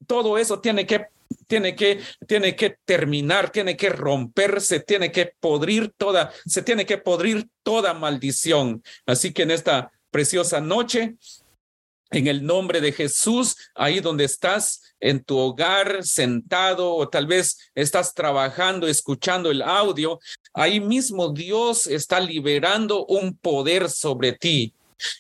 Todo 0.07 0.39
eso 0.39 0.59
tiene 0.61 0.87
que 0.87 1.07
tiene 1.47 1.75
que, 1.77 2.01
tiene 2.27 2.57
que 2.57 2.79
terminar, 2.85 3.51
tiene 3.51 3.77
que 3.77 3.89
romperse, 3.89 4.81
tiene 4.81 5.13
que 5.13 5.33
podrir 5.39 5.93
toda, 5.97 6.33
se 6.47 6.63
tiene 6.63 6.87
que 6.87 6.99
podrir 6.99 7.49
toda 7.63 7.93
maldición. 7.93 8.83
Así 9.07 9.33
que 9.33 9.43
en 9.43 9.51
esta 9.51 9.93
preciosa 10.11 10.61
noche 10.61 11.17
en 12.11 12.27
el 12.27 12.45
nombre 12.45 12.81
de 12.81 12.93
Jesús, 12.93 13.57
ahí 13.75 14.01
donde 14.01 14.25
estás, 14.25 14.83
en 15.01 15.25
tu 15.25 15.39
hogar, 15.39 16.05
sentado, 16.05 16.95
o 16.95 17.09
tal 17.09 17.27
vez 17.27 17.71
estás 17.75 18.15
trabajando, 18.15 18.87
escuchando 18.87 19.51
el 19.51 19.63
audio, 19.63 20.19
ahí 20.53 20.81
mismo 20.81 21.31
Dios 21.31 21.87
está 21.87 22.21
liberando 22.21 23.07
un 23.07 23.37
poder 23.37 23.89
sobre 23.89 24.33
ti. 24.33 24.75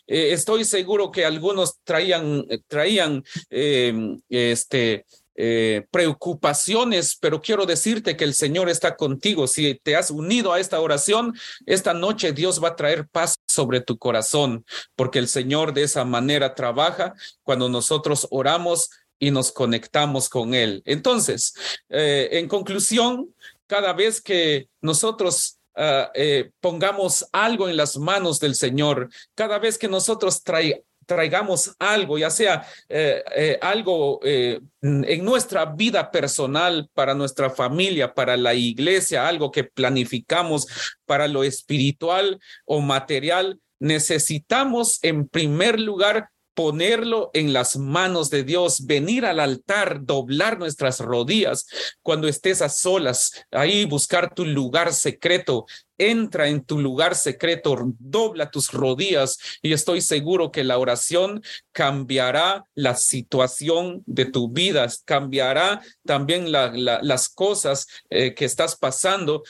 Eh, 0.06 0.32
estoy 0.32 0.64
seguro 0.64 1.10
que 1.10 1.24
algunos 1.24 1.78
traían, 1.84 2.46
traían 2.68 3.24
eh, 3.48 4.18
este, 4.28 5.06
eh, 5.42 5.86
preocupaciones, 5.90 7.16
pero 7.18 7.40
quiero 7.40 7.64
decirte 7.64 8.14
que 8.14 8.24
el 8.24 8.34
Señor 8.34 8.68
está 8.68 8.94
contigo. 8.96 9.46
Si 9.46 9.74
te 9.82 9.96
has 9.96 10.10
unido 10.10 10.52
a 10.52 10.60
esta 10.60 10.78
oración, 10.80 11.34
esta 11.64 11.94
noche 11.94 12.32
Dios 12.32 12.62
va 12.62 12.68
a 12.68 12.76
traer 12.76 13.08
paz 13.08 13.36
sobre 13.48 13.80
tu 13.80 13.96
corazón, 13.96 14.66
porque 14.96 15.18
el 15.18 15.28
Señor 15.28 15.72
de 15.72 15.84
esa 15.84 16.04
manera 16.04 16.54
trabaja 16.54 17.14
cuando 17.42 17.70
nosotros 17.70 18.28
oramos 18.30 18.90
y 19.18 19.30
nos 19.30 19.50
conectamos 19.50 20.28
con 20.28 20.52
Él. 20.52 20.82
Entonces, 20.84 21.54
eh, 21.88 22.28
en 22.32 22.46
conclusión, 22.46 23.34
cada 23.66 23.94
vez 23.94 24.20
que 24.20 24.68
nosotros 24.82 25.58
ah, 25.74 26.10
eh, 26.14 26.50
pongamos 26.60 27.26
algo 27.32 27.66
en 27.66 27.78
las 27.78 27.96
manos 27.96 28.40
del 28.40 28.54
Señor, 28.54 29.08
cada 29.34 29.58
vez 29.58 29.78
que 29.78 29.88
nosotros 29.88 30.42
traigamos 30.42 30.89
traigamos 31.10 31.74
algo, 31.80 32.18
ya 32.18 32.30
sea 32.30 32.64
eh, 32.88 33.24
eh, 33.34 33.58
algo 33.60 34.20
eh, 34.22 34.60
en 34.80 35.24
nuestra 35.24 35.64
vida 35.64 36.08
personal, 36.12 36.88
para 36.94 37.14
nuestra 37.14 37.50
familia, 37.50 38.14
para 38.14 38.36
la 38.36 38.54
iglesia, 38.54 39.26
algo 39.26 39.50
que 39.50 39.64
planificamos 39.64 40.68
para 41.06 41.26
lo 41.26 41.42
espiritual 41.42 42.38
o 42.64 42.80
material, 42.80 43.58
necesitamos 43.80 45.00
en 45.02 45.26
primer 45.26 45.80
lugar 45.80 46.28
ponerlo 46.54 47.30
en 47.34 47.52
las 47.52 47.76
manos 47.76 48.30
de 48.30 48.44
Dios, 48.44 48.86
venir 48.86 49.24
al 49.24 49.40
altar, 49.40 50.04
doblar 50.04 50.60
nuestras 50.60 51.00
rodillas 51.00 51.66
cuando 52.02 52.28
estés 52.28 52.62
a 52.62 52.68
solas, 52.68 53.32
ahí 53.50 53.84
buscar 53.84 54.32
tu 54.32 54.44
lugar 54.44 54.92
secreto, 54.92 55.66
entra 56.00 56.48
en 56.48 56.64
tu 56.64 56.78
lugar 56.78 57.14
secreto, 57.14 57.76
dobla 57.98 58.50
tus 58.50 58.72
rodillas 58.72 59.38
y 59.62 59.72
estoy 59.72 60.00
seguro 60.00 60.50
que 60.50 60.64
la 60.64 60.78
oración 60.78 61.42
cambiará 61.72 62.64
la 62.74 62.94
situación 62.96 64.02
de 64.06 64.24
tu 64.24 64.50
vida, 64.50 64.86
cambiará 65.04 65.82
también 66.04 66.50
las 66.50 67.28
cosas 67.28 67.86
eh, 68.08 68.34
que 68.34 68.44
estás 68.44 68.76
pasando, 68.76 69.42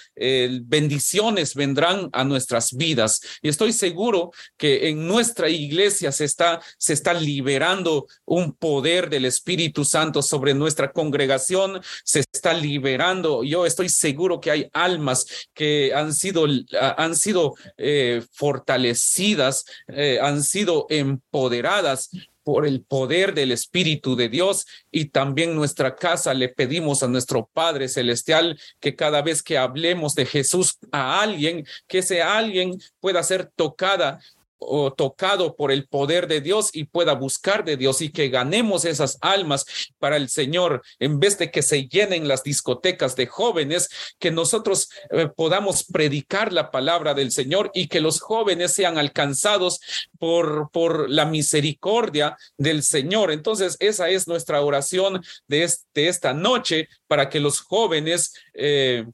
bendiciones 0.63 1.55
vendrán 1.55 2.11
a 2.13 2.25
nuestras 2.25 2.75
vidas. 2.75 3.21
Y 3.43 3.49
estoy 3.49 3.73
seguro 3.73 4.33
que 4.57 4.89
en 4.89 5.07
nuestra 5.07 5.49
iglesia 5.49 6.13
se 6.13 6.25
está, 6.25 6.61
se 6.79 6.93
está 6.93 7.15
liberando 7.15 8.07
un 8.25 8.53
poder 8.53 9.09
del 9.09 9.25
Espíritu 9.25 9.85
Santo 9.85 10.23
sobre 10.23 10.55
nuestra 10.55 10.93
congregación, 10.93 11.81
se 12.05 12.21
está 12.33 12.53
liberando. 12.55 13.45
Yo 13.45 13.67
estoy 13.67 13.89
seguro 13.89 14.41
que 14.41 14.51
hay 14.51 14.69
almas 14.73 15.27
que 15.55 15.93
han 15.95 16.13
sido 16.13 16.40
han 16.81 17.17
sido 17.17 17.55
eh, 17.77 18.23
fortalecidas, 18.33 19.65
eh, 19.89 20.19
han 20.21 20.43
sido 20.43 20.87
empoderadas 20.89 22.11
por 22.43 22.67
el 22.67 22.83
poder 22.83 23.35
del 23.35 23.53
Espíritu 23.53 24.17
de 24.17 24.29
Dios. 24.29 24.67
Y 24.91 25.07
también 25.07 25.55
nuestra 25.55 25.97
casa 25.97 26.35
le 26.35 26.49
pedimos 26.49 27.03
a 27.03 27.09
nuestro 27.09 27.49
Padre 27.53 27.89
Celestial 27.89 28.59
que 28.81 28.97
cada 28.97 29.23
vez 29.23 29.43
que 29.43 29.59
hablemos 29.59 30.15
de 30.15 30.27
Jesús 30.27 30.79
a 30.91 31.21
alguien, 31.21 31.67
que 31.87 31.99
ese 31.99 32.23
alguien 32.23 32.79
pueda 33.01 33.23
ser 33.23 33.51
tocada 33.55 34.21
o 34.61 34.93
tocado 34.93 35.57
por 35.57 35.73
el 35.73 35.89
poder 35.89 36.29
de 36.29 36.41
Dios 36.41 36.71
y 36.73 36.85
pueda 36.85 37.15
buscar 37.15 37.65
de 37.65 37.77
Dios 37.77 38.03
y 38.03 38.11
que 38.11 38.29
ganemos 38.29 38.85
esas 38.85 39.19
almas 39.23 39.67
para 39.99 40.17
el 40.17 40.29
Señor 40.29 40.83
en 40.99 41.19
vez 41.19 41.39
de 41.39 41.51
que 41.51 41.63
se 41.63 41.89
llenen 41.89 42.29
las 42.29 42.45
discotecas 42.45 43.17
de 43.17 43.27
jóvenes, 43.27 43.89
que 44.19 44.31
nosotros 44.31 44.91
eh, 45.11 45.29
podamos 45.35 45.85
predicar 45.85 46.53
la 46.53 46.71
palabra 46.71 47.15
del 47.15 47.33
Señor 47.33 47.71
y 47.75 47.89
que 47.89 48.01
los 48.01 48.21
jóvenes 48.21 48.75
sean 48.75 48.99
alcanzados 48.99 49.81
por, 50.19 50.71
por 50.71 51.09
la 51.09 51.25
misericordia 51.25 52.37
del 52.59 52.83
Señor. 52.83 53.33
Entonces, 53.33 53.77
esa 53.81 54.11
es 54.11 54.29
nuestra 54.29 54.61
oración 54.63 55.23
de, 55.49 55.65
este, 55.65 56.09
esta 56.09 56.35
noche 56.35 56.89
para 57.07 57.31
que 57.31 57.41
los 57.41 57.61
jóvenes 57.61 58.35
eh, 58.55 59.07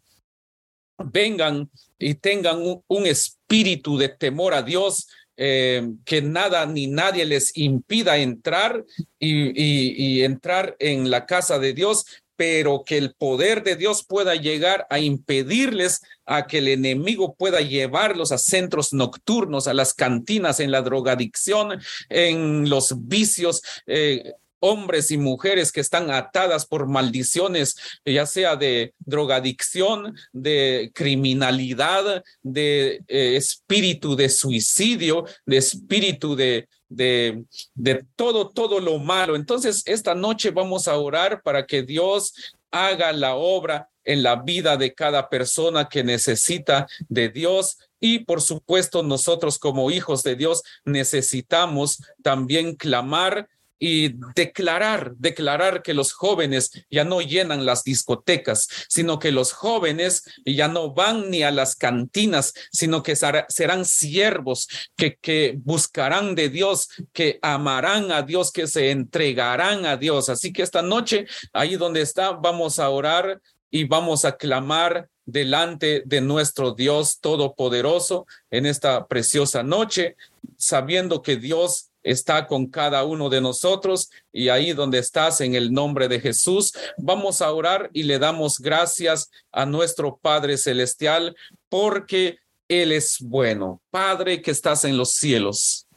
vengan 0.98 1.70
y 1.98 2.14
tengan 2.14 2.58
un 2.86 3.06
espíritu 3.06 3.96
de 3.96 4.08
temor 4.08 4.54
a 4.54 4.62
Dios, 4.62 5.06
eh, 5.36 5.88
que 6.04 6.22
nada 6.22 6.66
ni 6.66 6.86
nadie 6.86 7.24
les 7.24 7.56
impida 7.56 8.18
entrar 8.18 8.84
y, 9.18 10.22
entrar 10.22 10.76
en 10.78 11.10
la 11.10 11.26
casa 11.26 11.58
de 11.58 11.72
Dios, 11.72 12.06
pero 12.36 12.84
que 12.84 12.98
el 12.98 13.14
poder 13.14 13.62
de 13.62 13.76
Dios 13.76 14.04
pueda 14.06 14.34
llegar 14.34 14.86
a 14.90 14.98
impedirles 14.98 16.02
a 16.26 16.46
que 16.46 16.58
el 16.58 16.68
enemigo 16.68 17.34
pueda 17.34 17.60
llevarlos 17.60 18.32
a 18.32 18.38
centros 18.38 18.92
nocturnos, 18.92 19.66
a 19.68 19.74
las 19.74 19.94
cantinas, 19.94 20.60
en 20.60 20.70
la 20.70 20.82
drogadicción, 20.82 21.80
en 22.08 22.68
los 22.68 23.06
vicios. 23.08 23.62
Eh, 23.86 24.34
hombres 24.60 25.10
y 25.10 25.18
mujeres 25.18 25.72
que 25.72 25.80
están 25.80 26.10
atadas 26.10 26.66
por 26.66 26.86
maldiciones, 26.86 27.76
ya 28.04 28.26
sea 28.26 28.56
de 28.56 28.94
drogadicción, 28.98 30.16
de 30.32 30.90
criminalidad, 30.94 32.24
de 32.42 33.02
eh, 33.08 33.36
espíritu 33.36 34.16
de 34.16 34.28
suicidio, 34.28 35.24
de 35.44 35.56
espíritu 35.56 36.36
de, 36.36 36.68
de, 36.88 37.44
de 37.74 38.04
todo, 38.16 38.48
todo 38.48 38.80
lo 38.80 38.98
malo. 38.98 39.36
Entonces, 39.36 39.82
esta 39.86 40.14
noche 40.14 40.50
vamos 40.50 40.88
a 40.88 40.96
orar 40.96 41.42
para 41.42 41.66
que 41.66 41.82
Dios 41.82 42.32
haga 42.70 43.12
la 43.12 43.34
obra 43.34 43.88
en 44.04 44.22
la 44.22 44.36
vida 44.36 44.76
de 44.76 44.94
cada 44.94 45.28
persona 45.28 45.88
que 45.88 46.02
necesita 46.02 46.86
de 47.08 47.28
Dios. 47.28 47.78
Y 48.00 48.20
por 48.20 48.40
supuesto, 48.40 49.02
nosotros 49.02 49.58
como 49.58 49.90
hijos 49.90 50.22
de 50.22 50.36
Dios 50.36 50.62
necesitamos 50.84 52.02
también 52.22 52.76
clamar 52.76 53.48
y 53.78 54.14
declarar, 54.34 55.14
declarar 55.16 55.82
que 55.82 55.94
los 55.94 56.12
jóvenes 56.12 56.70
ya 56.90 57.04
no 57.04 57.20
llenan 57.20 57.66
las 57.66 57.84
discotecas, 57.84 58.68
sino 58.88 59.18
que 59.18 59.32
los 59.32 59.52
jóvenes 59.52 60.24
ya 60.44 60.68
no 60.68 60.92
van 60.94 61.30
ni 61.30 61.42
a 61.42 61.50
las 61.50 61.76
cantinas, 61.76 62.54
sino 62.72 63.02
que 63.02 63.16
serán 63.16 63.84
siervos 63.84 64.68
que, 64.96 65.16
que 65.16 65.58
buscarán 65.58 66.34
de 66.34 66.48
Dios, 66.48 66.88
que 67.12 67.38
amarán 67.42 68.12
a 68.12 68.22
Dios, 68.22 68.52
que 68.52 68.66
se 68.66 68.90
entregarán 68.90 69.84
a 69.86 69.96
Dios. 69.96 70.28
Así 70.28 70.52
que 70.52 70.62
esta 70.62 70.82
noche, 70.82 71.26
ahí 71.52 71.76
donde 71.76 72.00
está, 72.00 72.32
vamos 72.32 72.78
a 72.78 72.88
orar 72.88 73.40
y 73.70 73.84
vamos 73.84 74.24
a 74.24 74.36
clamar 74.36 75.08
delante 75.26 76.02
de 76.06 76.20
nuestro 76.20 76.72
Dios 76.72 77.20
Todopoderoso 77.20 78.26
en 78.50 78.64
esta 78.64 79.06
preciosa 79.06 79.62
noche, 79.62 80.16
sabiendo 80.56 81.20
que 81.20 81.36
Dios 81.36 81.90
está 82.06 82.46
con 82.46 82.66
cada 82.68 83.04
uno 83.04 83.28
de 83.28 83.40
nosotros 83.40 84.10
y 84.32 84.48
ahí 84.48 84.72
donde 84.72 84.98
estás 84.98 85.40
en 85.40 85.56
el 85.56 85.72
nombre 85.72 86.06
de 86.06 86.20
Jesús, 86.20 86.72
vamos 86.96 87.42
a 87.42 87.52
orar 87.52 87.90
y 87.92 88.04
le 88.04 88.20
damos 88.20 88.60
gracias 88.60 89.28
a 89.50 89.66
nuestro 89.66 90.16
Padre 90.16 90.56
Celestial 90.56 91.36
porque 91.68 92.38
Él 92.68 92.92
es 92.92 93.18
bueno. 93.20 93.82
Padre 93.90 94.40
que 94.40 94.52
estás 94.52 94.84
en 94.84 94.96
los 94.96 95.14
cielos. 95.14 95.88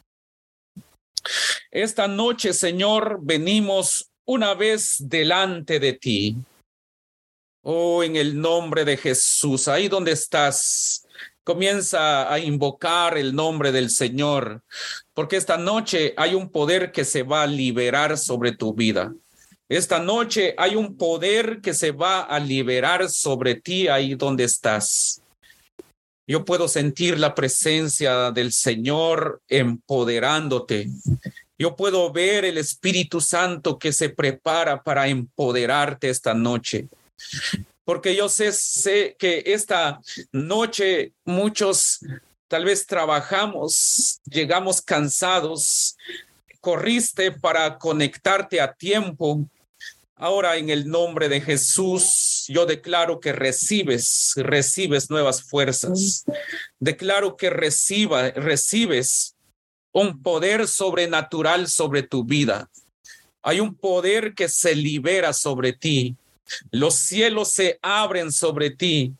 Esta 1.70 2.08
noche, 2.08 2.52
Señor, 2.54 3.20
venimos 3.22 4.10
una 4.24 4.54
vez 4.54 4.96
delante 4.98 5.78
de 5.78 5.92
ti. 5.92 6.36
Oh, 7.62 8.02
en 8.02 8.16
el 8.16 8.40
nombre 8.40 8.84
de 8.84 8.96
Jesús, 8.96 9.68
ahí 9.68 9.86
donde 9.86 10.12
estás, 10.12 11.06
Comienza 11.50 12.32
a 12.32 12.38
invocar 12.38 13.16
el 13.16 13.34
nombre 13.34 13.72
del 13.72 13.90
Señor, 13.90 14.62
porque 15.20 15.36
esta 15.36 15.58
noche 15.58 16.14
hay 16.16 16.34
un 16.34 16.48
poder 16.48 16.92
que 16.92 17.04
se 17.04 17.22
va 17.22 17.42
a 17.42 17.46
liberar 17.46 18.16
sobre 18.16 18.52
tu 18.52 18.72
vida. 18.72 19.12
Esta 19.68 19.98
noche 19.98 20.54
hay 20.56 20.76
un 20.76 20.96
poder 20.96 21.60
que 21.60 21.74
se 21.74 21.90
va 21.90 22.22
a 22.22 22.38
liberar 22.40 23.06
sobre 23.10 23.54
ti 23.54 23.86
ahí 23.86 24.14
donde 24.14 24.44
estás. 24.44 25.20
Yo 26.26 26.42
puedo 26.46 26.68
sentir 26.68 27.18
la 27.18 27.34
presencia 27.34 28.30
del 28.30 28.50
Señor 28.50 29.42
empoderándote. 29.46 30.88
Yo 31.58 31.76
puedo 31.76 32.10
ver 32.10 32.46
el 32.46 32.56
Espíritu 32.56 33.20
Santo 33.20 33.78
que 33.78 33.92
se 33.92 34.08
prepara 34.08 34.82
para 34.82 35.06
empoderarte 35.06 36.08
esta 36.08 36.32
noche 36.32 36.88
porque 37.90 38.14
yo 38.14 38.28
sé, 38.28 38.52
sé 38.52 39.16
que 39.18 39.42
esta 39.46 40.00
noche 40.30 41.12
muchos 41.24 41.98
tal 42.50 42.64
vez 42.64 42.84
trabajamos, 42.84 44.20
llegamos 44.24 44.82
cansados, 44.82 45.96
corriste 46.60 47.30
para 47.30 47.78
conectarte 47.78 48.60
a 48.60 48.72
tiempo. 48.72 49.48
Ahora 50.16 50.56
en 50.56 50.68
el 50.68 50.88
nombre 50.88 51.28
de 51.28 51.40
Jesús, 51.40 52.46
yo 52.48 52.66
declaro 52.66 53.20
que 53.20 53.32
recibes, 53.32 54.32
recibes 54.34 55.10
nuevas 55.10 55.44
fuerzas. 55.44 56.24
Declaro 56.80 57.36
que 57.36 57.50
reciba, 57.50 58.30
recibes 58.32 59.36
un 59.92 60.20
poder 60.20 60.66
sobrenatural 60.66 61.68
sobre 61.68 62.02
tu 62.02 62.24
vida. 62.24 62.68
Hay 63.42 63.60
un 63.60 63.76
poder 63.76 64.34
que 64.34 64.48
se 64.48 64.74
libera 64.74 65.32
sobre 65.32 65.72
ti. 65.72 66.16
Los 66.72 66.96
cielos 66.96 67.52
se 67.52 67.78
abren 67.80 68.32
sobre 68.32 68.70
ti. 68.70 69.14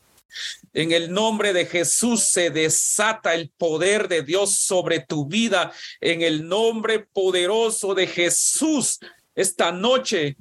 En 0.72 0.92
el 0.92 1.12
nombre 1.12 1.52
de 1.52 1.66
Jesús 1.66 2.22
se 2.22 2.50
desata 2.50 3.34
el 3.34 3.50
poder 3.50 4.08
de 4.08 4.22
Dios 4.22 4.56
sobre 4.56 5.00
tu 5.00 5.26
vida. 5.26 5.72
En 6.00 6.22
el 6.22 6.48
nombre 6.48 7.00
poderoso 7.00 7.94
de 7.94 8.06
Jesús, 8.06 8.98
esta 9.34 9.72
noche 9.72 10.36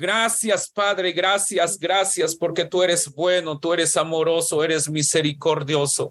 Gracias, 0.00 0.70
Padre, 0.70 1.12
gracias, 1.12 1.78
gracias, 1.78 2.34
porque 2.34 2.64
tú 2.64 2.82
eres 2.82 3.12
bueno, 3.12 3.58
tú 3.58 3.74
eres 3.74 3.98
amoroso, 3.98 4.64
eres 4.64 4.88
misericordioso. 4.88 6.10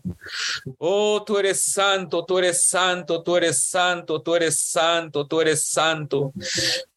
Oh, 0.77 1.23
tú 1.25 1.39
eres 1.39 1.63
santo, 1.63 2.23
tú 2.23 2.37
eres 2.37 2.67
santo, 2.67 3.23
tú 3.23 3.35
eres 3.35 3.67
santo, 3.67 4.21
tú 4.21 4.35
eres 4.35 4.61
santo, 4.61 5.25
tú 5.25 5.41
eres 5.41 5.65
santo. 5.65 6.31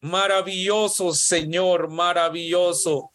Maravilloso, 0.01 1.15
Señor, 1.15 1.89
maravilloso. 1.89 3.12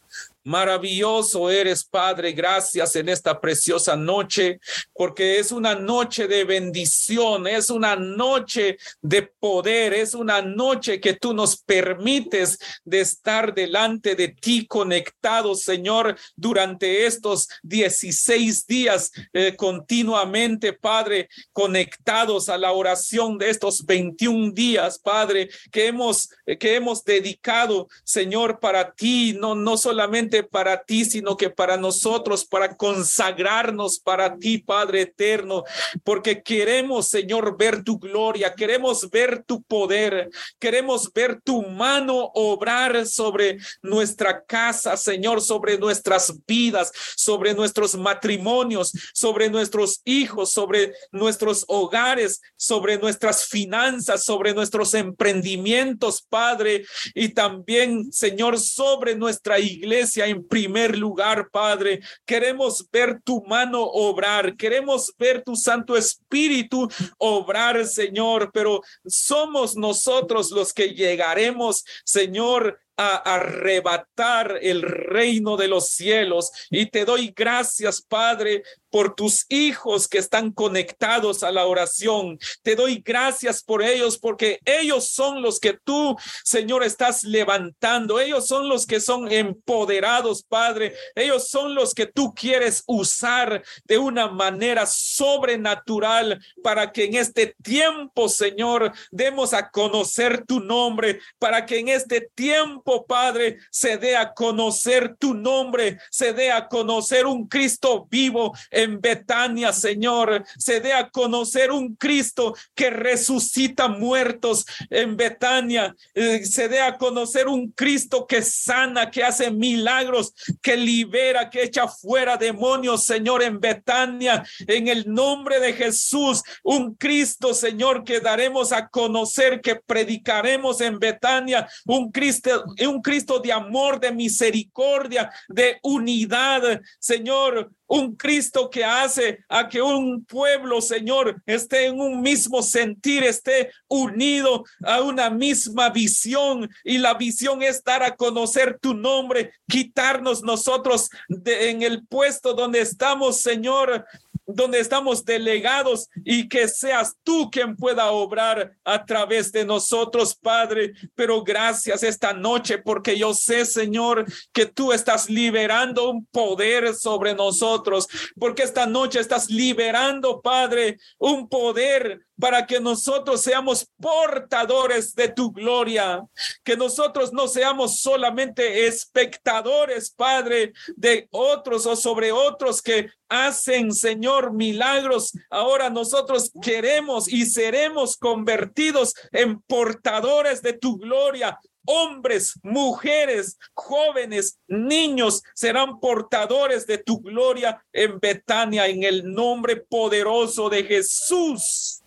Maravilloso 0.48 1.50
eres, 1.50 1.84
Padre. 1.84 2.32
Gracias 2.32 2.96
en 2.96 3.10
esta 3.10 3.38
preciosa 3.38 3.94
noche, 3.96 4.60
porque 4.94 5.38
es 5.38 5.52
una 5.52 5.74
noche 5.74 6.26
de 6.26 6.44
bendición, 6.44 7.46
es 7.46 7.68
una 7.68 7.96
noche 7.96 8.78
de 9.02 9.24
poder, 9.24 9.92
es 9.92 10.14
una 10.14 10.40
noche 10.40 11.00
que 11.00 11.12
tú 11.12 11.34
nos 11.34 11.58
permites 11.58 12.58
de 12.82 13.00
estar 13.00 13.52
delante 13.52 14.14
de 14.14 14.28
ti 14.28 14.66
conectados, 14.66 15.64
Señor, 15.64 16.18
durante 16.34 17.04
estos 17.04 17.48
16 17.62 18.66
días 18.66 19.12
eh, 19.34 19.54
continuamente, 19.54 20.72
Padre, 20.72 21.28
conectados 21.52 22.48
a 22.48 22.56
la 22.56 22.72
oración 22.72 23.36
de 23.36 23.50
estos 23.50 23.84
21 23.84 24.52
días, 24.52 24.98
Padre, 24.98 25.50
que 25.70 25.88
hemos, 25.88 26.30
que 26.58 26.74
hemos 26.74 27.04
dedicado, 27.04 27.86
Señor, 28.02 28.60
para 28.60 28.94
ti, 28.94 29.36
no, 29.38 29.54
no 29.54 29.76
solamente 29.76 30.37
para 30.42 30.82
ti, 30.82 31.04
sino 31.04 31.36
que 31.36 31.50
para 31.50 31.76
nosotros, 31.76 32.44
para 32.44 32.76
consagrarnos 32.76 33.98
para 33.98 34.36
ti, 34.36 34.58
Padre 34.58 35.02
eterno, 35.02 35.64
porque 36.04 36.42
queremos, 36.42 37.08
Señor, 37.08 37.56
ver 37.56 37.82
tu 37.82 37.98
gloria, 37.98 38.54
queremos 38.54 39.08
ver 39.10 39.42
tu 39.44 39.62
poder, 39.62 40.30
queremos 40.58 41.12
ver 41.12 41.40
tu 41.42 41.62
mano 41.62 42.30
obrar 42.34 43.06
sobre 43.06 43.58
nuestra 43.82 44.42
casa, 44.44 44.96
Señor, 44.96 45.40
sobre 45.40 45.78
nuestras 45.78 46.32
vidas, 46.46 46.92
sobre 47.16 47.54
nuestros 47.54 47.96
matrimonios, 47.96 48.92
sobre 49.12 49.48
nuestros 49.48 50.00
hijos, 50.04 50.52
sobre 50.52 50.92
nuestros 51.12 51.64
hogares, 51.68 52.40
sobre 52.56 52.98
nuestras 52.98 53.46
finanzas, 53.46 54.24
sobre 54.24 54.54
nuestros 54.54 54.94
emprendimientos, 54.94 56.22
Padre, 56.28 56.84
y 57.14 57.30
también, 57.30 58.12
Señor, 58.12 58.58
sobre 58.58 59.16
nuestra 59.16 59.58
iglesia 59.58 60.27
en 60.28 60.46
primer 60.46 60.96
lugar, 60.96 61.48
Padre. 61.50 62.00
Queremos 62.24 62.86
ver 62.90 63.20
tu 63.22 63.42
mano 63.46 63.82
obrar, 63.82 64.56
queremos 64.56 65.12
ver 65.18 65.42
tu 65.42 65.56
Santo 65.56 65.96
Espíritu 65.96 66.88
obrar, 67.18 67.86
Señor, 67.86 68.50
pero 68.52 68.80
somos 69.06 69.76
nosotros 69.76 70.50
los 70.50 70.72
que 70.72 70.94
llegaremos, 70.94 71.84
Señor, 72.04 72.78
a 72.98 73.16
arrebatar 73.16 74.58
el 74.60 74.82
reino 74.82 75.56
de 75.56 75.68
los 75.68 75.90
cielos. 75.90 76.50
Y 76.68 76.86
te 76.86 77.04
doy 77.04 77.32
gracias, 77.34 78.02
Padre, 78.02 78.64
por 78.90 79.14
tus 79.14 79.46
hijos 79.48 80.08
que 80.08 80.18
están 80.18 80.50
conectados 80.50 81.42
a 81.42 81.52
la 81.52 81.66
oración. 81.66 82.38
Te 82.62 82.74
doy 82.74 83.02
gracias 83.04 83.62
por 83.62 83.82
ellos 83.82 84.18
porque 84.18 84.58
ellos 84.64 85.10
son 85.10 85.42
los 85.42 85.60
que 85.60 85.74
tú, 85.74 86.16
Señor, 86.42 86.82
estás 86.82 87.22
levantando. 87.22 88.18
Ellos 88.18 88.46
son 88.46 88.68
los 88.68 88.86
que 88.86 89.00
son 89.00 89.30
empoderados, 89.30 90.42
Padre. 90.42 90.94
Ellos 91.14 91.48
son 91.48 91.74
los 91.74 91.94
que 91.94 92.06
tú 92.06 92.34
quieres 92.34 92.82
usar 92.86 93.62
de 93.84 93.98
una 93.98 94.28
manera 94.28 94.86
sobrenatural 94.86 96.42
para 96.62 96.92
que 96.92 97.04
en 97.04 97.14
este 97.14 97.54
tiempo, 97.62 98.28
Señor, 98.28 98.92
demos 99.10 99.52
a 99.52 99.70
conocer 99.70 100.44
tu 100.46 100.60
nombre, 100.60 101.20
para 101.38 101.64
que 101.66 101.78
en 101.78 101.88
este 101.88 102.28
tiempo, 102.34 102.87
Padre, 103.06 103.58
se 103.70 103.98
dé 103.98 104.16
a 104.16 104.32
conocer 104.32 105.16
tu 105.18 105.34
nombre, 105.34 105.98
se 106.10 106.32
dé 106.32 106.50
a 106.50 106.68
conocer 106.68 107.26
un 107.26 107.46
Cristo 107.46 108.06
vivo 108.10 108.54
en 108.70 109.00
Betania, 109.00 109.72
Señor, 109.72 110.44
se 110.56 110.80
dé 110.80 110.92
a 110.92 111.10
conocer 111.10 111.70
un 111.70 111.96
Cristo 111.96 112.54
que 112.74 112.90
resucita 112.90 113.88
muertos 113.88 114.64
en 114.90 115.16
Betania, 115.16 115.94
eh, 116.14 116.44
se 116.44 116.68
dé 116.68 116.80
a 116.80 116.96
conocer 116.96 117.48
un 117.48 117.70
Cristo 117.72 118.26
que 118.26 118.42
sana, 118.42 119.10
que 119.10 119.22
hace 119.22 119.50
milagros, 119.50 120.32
que 120.62 120.76
libera, 120.76 121.50
que 121.50 121.62
echa 121.64 121.88
fuera 121.88 122.36
demonios, 122.36 123.04
Señor, 123.04 123.42
en 123.42 123.60
Betania, 123.60 124.44
en 124.66 124.88
el 124.88 125.12
nombre 125.12 125.60
de 125.60 125.72
Jesús, 125.72 126.42
un 126.62 126.94
Cristo, 126.94 127.54
Señor, 127.54 128.04
que 128.04 128.20
daremos 128.20 128.72
a 128.72 128.88
conocer, 128.88 129.60
que 129.60 129.76
predicaremos 129.76 130.80
en 130.80 130.98
Betania, 130.98 131.68
un 131.86 132.10
Cristo, 132.10 132.64
un 132.86 133.02
Cristo 133.02 133.38
de 133.40 133.52
amor, 133.52 133.98
de 133.98 134.12
misericordia, 134.12 135.30
de 135.48 135.78
unidad, 135.82 136.80
Señor, 136.98 137.70
un 137.88 138.14
Cristo 138.14 138.68
que 138.68 138.84
hace 138.84 139.44
a 139.48 139.68
que 139.68 139.80
un 139.80 140.24
pueblo, 140.24 140.80
Señor, 140.80 141.42
esté 141.46 141.86
en 141.86 141.98
un 141.98 142.20
mismo 142.20 142.62
sentir, 142.62 143.24
esté 143.24 143.70
unido 143.88 144.64
a 144.84 145.00
una 145.00 145.30
misma 145.30 145.88
visión. 145.88 146.68
Y 146.84 146.98
la 146.98 147.14
visión 147.14 147.62
es 147.62 147.82
dar 147.82 148.02
a 148.02 148.14
conocer 148.14 148.78
tu 148.78 148.94
nombre, 148.94 149.52
quitarnos 149.66 150.42
nosotros 150.42 151.08
de, 151.28 151.70
en 151.70 151.82
el 151.82 152.06
puesto 152.06 152.52
donde 152.52 152.80
estamos, 152.80 153.40
Señor, 153.40 154.04
donde 154.48 154.80
estamos 154.80 155.24
delegados 155.24 156.08
y 156.24 156.48
que 156.48 156.66
seas 156.68 157.14
tú 157.22 157.50
quien 157.50 157.76
pueda 157.76 158.10
obrar 158.10 158.72
a 158.82 159.04
través 159.04 159.52
de 159.52 159.64
nosotros, 159.64 160.34
Padre. 160.34 160.94
Pero 161.14 161.44
gracias 161.44 162.02
esta 162.02 162.32
noche 162.32 162.78
porque 162.78 163.18
yo 163.18 163.34
sé, 163.34 163.66
Señor, 163.66 164.24
que 164.52 164.66
tú 164.66 164.92
estás 164.92 165.28
liberando 165.28 166.10
un 166.10 166.26
poder 166.26 166.94
sobre 166.94 167.34
nosotros, 167.34 168.08
porque 168.38 168.62
esta 168.62 168.86
noche 168.86 169.20
estás 169.20 169.50
liberando, 169.50 170.40
Padre, 170.40 170.98
un 171.18 171.48
poder 171.48 172.27
para 172.40 172.66
que 172.66 172.80
nosotros 172.80 173.40
seamos 173.40 173.86
portadores 174.00 175.14
de 175.14 175.28
tu 175.28 175.50
gloria, 175.50 176.24
que 176.64 176.76
nosotros 176.76 177.32
no 177.32 177.48
seamos 177.48 178.00
solamente 178.00 178.86
espectadores, 178.86 180.10
Padre, 180.10 180.72
de 180.96 181.26
otros 181.30 181.86
o 181.86 181.96
sobre 181.96 182.30
otros 182.32 182.80
que 182.80 183.10
hacen, 183.28 183.92
Señor, 183.92 184.52
milagros. 184.52 185.32
Ahora 185.50 185.90
nosotros 185.90 186.50
queremos 186.62 187.28
y 187.28 187.46
seremos 187.46 188.16
convertidos 188.16 189.14
en 189.32 189.60
portadores 189.62 190.62
de 190.62 190.74
tu 190.74 190.96
gloria. 190.96 191.58
Hombres, 191.90 192.54
mujeres, 192.62 193.56
jóvenes, 193.72 194.58
niños 194.68 195.42
serán 195.54 196.00
portadores 196.00 196.86
de 196.86 196.98
tu 196.98 197.20
gloria 197.20 197.82
en 197.92 198.20
Betania, 198.20 198.86
en 198.86 199.04
el 199.04 199.32
nombre 199.32 199.76
poderoso 199.76 200.68
de 200.68 200.84
Jesús. 200.84 201.97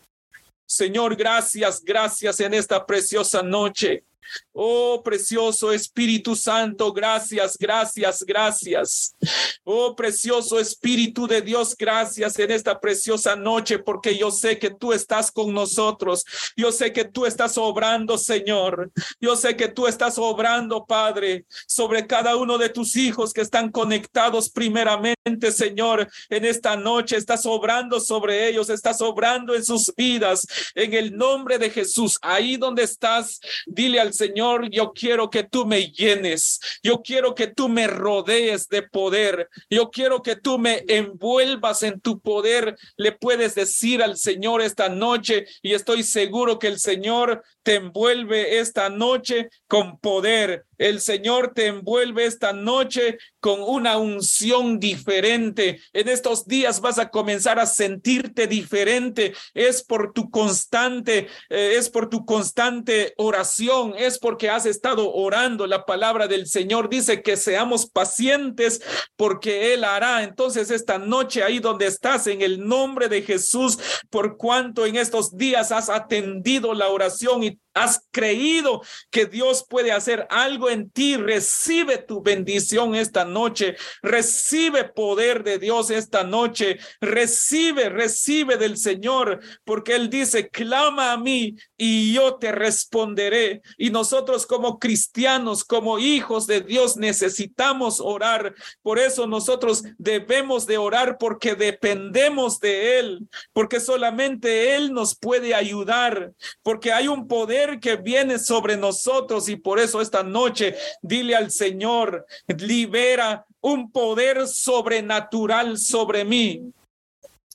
Señor, 0.72 1.18
gracias, 1.18 1.84
gracias 1.84 2.40
en 2.40 2.54
esta 2.54 2.86
preciosa 2.86 3.44
noche. 3.44 4.06
Oh, 4.54 5.02
precioso 5.02 5.72
Espíritu 5.72 6.36
Santo, 6.36 6.92
gracias, 6.92 7.58
gracias, 7.58 8.22
gracias. 8.24 9.16
Oh, 9.64 9.96
precioso 9.96 10.60
Espíritu 10.60 11.26
de 11.26 11.42
Dios, 11.42 11.74
gracias 11.78 12.38
en 12.38 12.52
esta 12.52 12.78
preciosa 12.80 13.38
noche, 13.38 13.80
porque 13.80 14.18
yo 14.18 14.30
sé 14.30 14.60
que 14.60 14.70
tú 14.70 14.92
estás 14.92 15.32
con 15.32 15.54
nosotros. 15.54 16.26
Yo 16.58 16.74
sé 16.74 16.92
que 16.92 17.06
tú 17.06 17.26
estás 17.26 17.58
obrando, 17.58 18.18
Señor. 18.18 18.92
Yo 19.22 19.38
sé 19.38 19.56
que 19.56 19.70
tú 19.70 19.88
estás 19.88 20.18
obrando, 20.18 20.86
Padre, 20.86 21.46
sobre 21.66 22.06
cada 22.06 22.36
uno 22.36 22.58
de 22.58 22.68
tus 22.68 22.98
hijos 22.98 23.32
que 23.32 23.42
están 23.42 23.72
conectados 23.72 24.50
primeramente, 24.50 25.52
Señor, 25.52 26.10
en 26.30 26.44
esta 26.44 26.76
noche. 26.76 27.16
Estás 27.16 27.46
obrando 27.46 28.02
sobre 28.02 28.50
ellos, 28.50 28.70
estás 28.70 29.00
obrando 29.02 29.56
en 29.56 29.64
sus 29.64 29.94
vidas. 29.96 30.46
En 30.76 30.94
el 30.94 31.16
nombre 31.16 31.58
de 31.58 31.70
Jesús, 31.70 32.18
ahí 32.22 32.58
donde 32.58 32.84
estás, 32.84 33.40
dile 33.66 34.02
al 34.02 34.14
Señor, 34.14 34.41
yo 34.70 34.92
quiero 34.94 35.30
que 35.30 35.44
tú 35.44 35.66
me 35.66 35.92
llenes, 35.92 36.60
yo 36.84 37.02
quiero 37.02 37.36
que 37.36 37.48
tú 37.48 37.70
me 37.70 37.88
rodees 37.88 38.68
de 38.68 38.84
poder, 38.84 39.50
yo 39.70 39.90
quiero 39.90 40.22
que 40.22 40.36
tú 40.36 40.58
me 40.58 40.84
envuelvas 40.88 41.84
en 41.84 42.00
tu 42.00 42.20
poder. 42.20 42.78
Le 42.98 43.12
puedes 43.12 43.56
decir 43.56 44.02
al 44.02 44.18
Señor 44.18 44.62
esta 44.62 44.90
noche 44.90 45.46
y 45.62 45.74
estoy 45.74 46.04
seguro 46.04 46.60
que 46.60 46.68
el 46.68 46.80
Señor 46.80 47.44
te 47.64 47.76
envuelve 47.76 48.60
esta 48.60 48.90
noche 48.90 49.50
con 49.68 50.00
poder. 50.00 50.66
El 50.82 51.00
Señor 51.00 51.54
te 51.54 51.68
envuelve 51.68 52.26
esta 52.26 52.54
noche 52.54 53.20
con 53.40 53.62
una 53.62 53.98
unción 53.98 54.80
diferente. 54.80 55.80
En 55.94 56.08
estos 56.08 56.48
días 56.48 56.82
vas 56.82 56.98
a 56.98 57.12
comenzar 57.12 57.60
a 57.60 57.68
sentirte 57.68 58.48
diferente. 58.48 59.36
Es 59.54 59.84
por 59.84 60.12
tu 60.12 60.32
constante, 60.32 61.28
eh, 61.50 61.76
es 61.78 61.88
por 61.92 62.10
tu 62.10 62.26
constante 62.26 63.14
oración, 63.18 63.94
es 63.96 64.18
porque 64.18 64.50
has 64.50 64.66
estado 64.66 65.14
orando. 65.14 65.68
La 65.68 65.86
palabra 65.86 66.28
del 66.28 66.48
Señor 66.48 66.90
dice 66.90 67.22
que 67.22 67.38
seamos 67.38 67.86
pacientes 67.86 68.82
porque 69.16 69.76
Él 69.76 69.84
hará. 69.84 70.24
Entonces 70.24 70.72
esta 70.72 70.98
noche 70.98 71.44
ahí 71.44 71.60
donde 71.60 71.86
estás, 71.86 72.26
en 72.26 72.42
el 72.42 72.68
nombre 72.68 73.08
de 73.08 73.22
Jesús, 73.22 73.78
por 74.10 74.36
cuanto 74.36 74.88
en 74.88 74.96
estos 74.96 75.38
días 75.38 75.72
has 75.72 75.90
atendido 75.90 76.74
la 76.74 76.90
oración 76.90 77.44
y 77.44 77.60
has 77.74 78.08
creído 78.12 78.82
que 79.10 79.26
Dios 79.26 79.66
puede 79.68 79.92
hacer 79.92 80.28
algo 80.30 80.70
en 80.70 80.90
ti, 80.90 81.16
recibe 81.18 81.98
tu 81.98 82.22
bendición 82.22 82.96
esta 82.96 83.26
noche, 83.26 83.76
recibe 84.02 84.86
poder 84.86 85.44
de 85.44 85.60
Dios 85.60 85.90
esta 85.90 86.24
noche, 86.24 86.80
recibe, 87.00 87.90
recibe 87.90 88.58
del 88.58 88.78
Señor, 88.78 89.40
porque 89.64 89.96
Él 89.96 90.10
dice, 90.10 90.50
clama 90.50 91.12
a 91.12 91.18
mí 91.18 91.56
y 91.78 92.14
yo 92.14 92.36
te 92.36 92.52
responderé. 92.52 93.62
Y 93.78 93.90
nosotros 93.90 94.46
como 94.46 94.80
cristianos, 94.80 95.64
como 95.64 96.00
hijos 96.00 96.48
de 96.48 96.62
Dios, 96.62 96.98
necesitamos 96.98 98.00
orar. 98.00 98.54
Por 98.82 99.00
eso 99.00 99.28
nosotros 99.28 99.84
debemos 99.98 100.66
de 100.68 100.78
orar 100.78 101.18
porque 101.18 101.56
dependemos 101.56 102.60
de 102.60 103.00
Él, 103.00 103.28
porque 103.54 103.80
solamente 103.80 104.76
Él 104.76 104.94
nos 104.94 105.16
puede 105.16 105.56
ayudar, 105.56 106.34
porque 106.64 106.92
hay 106.92 107.08
un 107.08 107.28
poder 107.28 107.61
que 107.80 107.96
viene 107.96 108.40
sobre 108.40 108.78
nosotros 108.78 109.50
y 109.50 109.56
por 109.56 109.80
eso 109.80 110.02
esta 110.02 110.24
noche 110.24 110.76
dile 111.02 111.36
al 111.36 111.52
Señor, 111.52 112.26
libera 112.48 113.46
un 113.62 113.92
poder 113.92 114.48
sobrenatural 114.48 115.78
sobre 115.78 116.26
mí. 116.26 116.72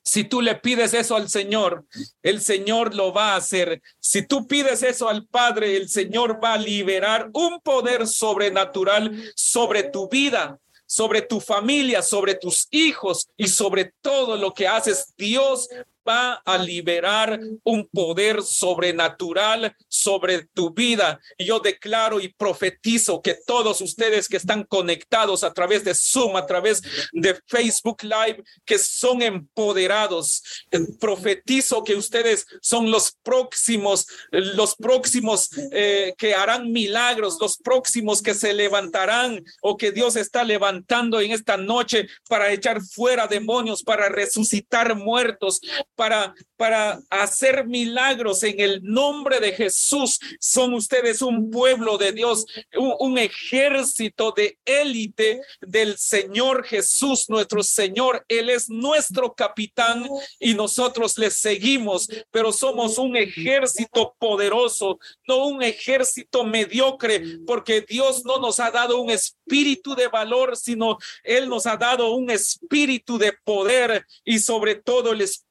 Si 0.07 0.23
tú 0.23 0.41
le 0.41 0.55
pides 0.55 0.95
eso 0.95 1.17
al 1.17 1.29
Señor, 1.29 1.85
el 2.23 2.41
Señor 2.41 2.95
lo 2.95 3.13
va 3.13 3.33
a 3.33 3.37
hacer. 3.37 3.83
Si 3.99 4.23
tú 4.23 4.47
pides 4.47 4.85
eso 4.85 5.09
al 5.09 5.27
Padre, 5.27 5.77
el 5.77 5.89
Señor 5.89 6.43
va 6.43 6.55
a 6.55 6.59
liberar 6.59 7.29
un 7.33 7.61
poder 7.61 8.07
sobrenatural 8.07 9.33
sobre 9.35 9.83
tu 9.83 10.09
vida, 10.09 10.61
sobre 10.87 11.23
tu 11.23 11.41
familia, 11.41 12.03
sobre 12.03 12.37
tus 12.37 12.69
hijos 12.71 13.29
y 13.37 13.49
sobre 13.49 13.93
todo 14.01 14.37
lo 14.37 14.55
que 14.55 14.69
haces. 14.69 15.13
Dios 15.17 15.69
va 16.07 16.35
a 16.45 16.59
liberar 16.59 17.41
un 17.65 17.89
poder 17.89 18.43
sobrenatural 18.43 19.75
sobre 19.89 20.47
tu 20.55 20.73
vida. 20.73 21.21
Yo 21.39 21.61
declaro 21.61 22.21
y 22.21 22.29
profetizo 22.29 23.21
que 23.23 23.37
todos 23.47 23.81
ustedes 23.81 24.29
que 24.29 24.37
están 24.37 24.65
conectados 24.65 25.45
a 25.45 25.53
través 25.53 25.85
de 25.85 25.95
Zoom, 25.95 26.37
a 26.37 26.47
través 26.47 26.83
de 27.13 27.39
Facebook 27.47 28.03
Live, 28.03 28.43
que 28.65 28.79
son 28.79 29.23
empoderados, 29.23 30.43
eh, 30.71 30.81
profetizo 31.01 31.85
que 31.85 31.95
ustedes 31.95 32.47
son 32.61 32.91
los 32.91 33.17
próximos, 33.23 34.07
los 34.31 34.77
próximos 34.77 35.51
eh, 35.73 36.15
que 36.19 36.35
harán 36.35 36.73
milagros, 36.73 37.39
los 37.41 37.57
próximos 37.57 38.23
que 38.23 38.35
se 38.35 38.55
levantarán 38.55 39.45
o 39.63 39.77
que 39.77 39.93
Dios 39.93 40.17
está 40.17 40.45
levantando 40.45 41.21
en 41.21 41.33
esta 41.33 41.57
noche 41.57 42.09
para 42.29 42.53
echar 42.53 42.81
fuera 42.83 43.27
demonios, 43.27 43.83
para 43.83 44.09
resucitar 44.09 44.95
muertos, 44.95 45.61
para, 45.97 46.35
para 46.57 47.01
hacer 47.11 47.67
milagros 47.67 48.43
en 48.43 48.61
el 48.61 48.83
nombre 48.83 49.41
de 49.41 49.53
Jesús. 49.53 50.21
Son 50.39 50.75
ustedes 50.75 51.23
un 51.23 51.51
pueblo 51.51 51.99
de 51.99 52.13
Dios, 52.13 52.47
un, 52.77 52.95
un 53.01 53.19
ejército 53.19 54.33
de 54.37 54.59
élite 54.65 55.41
del 55.61 55.99
Señor 55.99 56.65
Jesús, 56.65 57.29
nuestro 57.29 57.63
Señor. 57.63 58.25
Él 58.29 58.51
es 58.51 58.69
nuestro 58.69 59.35
capitán 59.35 60.09
y 60.39 60.55
nosotros 60.55 61.19
le 61.19 61.31
seguimos, 61.31 62.09
pero 62.31 62.53
somos 62.53 62.99
un 62.99 63.17
ejército 63.17 64.15
poderoso, 64.19 64.99
no 65.27 65.47
un 65.47 65.63
ejército 65.63 66.45
mediocre, 66.45 67.23
porque 67.47 67.81
Dios 67.81 68.25
no 68.25 68.39
nos 68.39 68.61
ha 68.61 68.71
dado 68.71 69.01
un 69.01 69.11
espíritu 69.11 69.95
de 69.95 70.09
valor, 70.09 70.57
sino 70.57 70.99
Él 71.25 71.49
nos 71.49 71.67
ha 71.67 71.77
dado 71.77 72.11
un 72.11 72.31
espíritu 72.31 73.19
de 73.19 73.33
poder 73.45 74.07
y 74.25 74.39
sobre 74.39 74.75
todo 74.75 75.13
el 75.13 75.23
Espíritu 75.23 75.46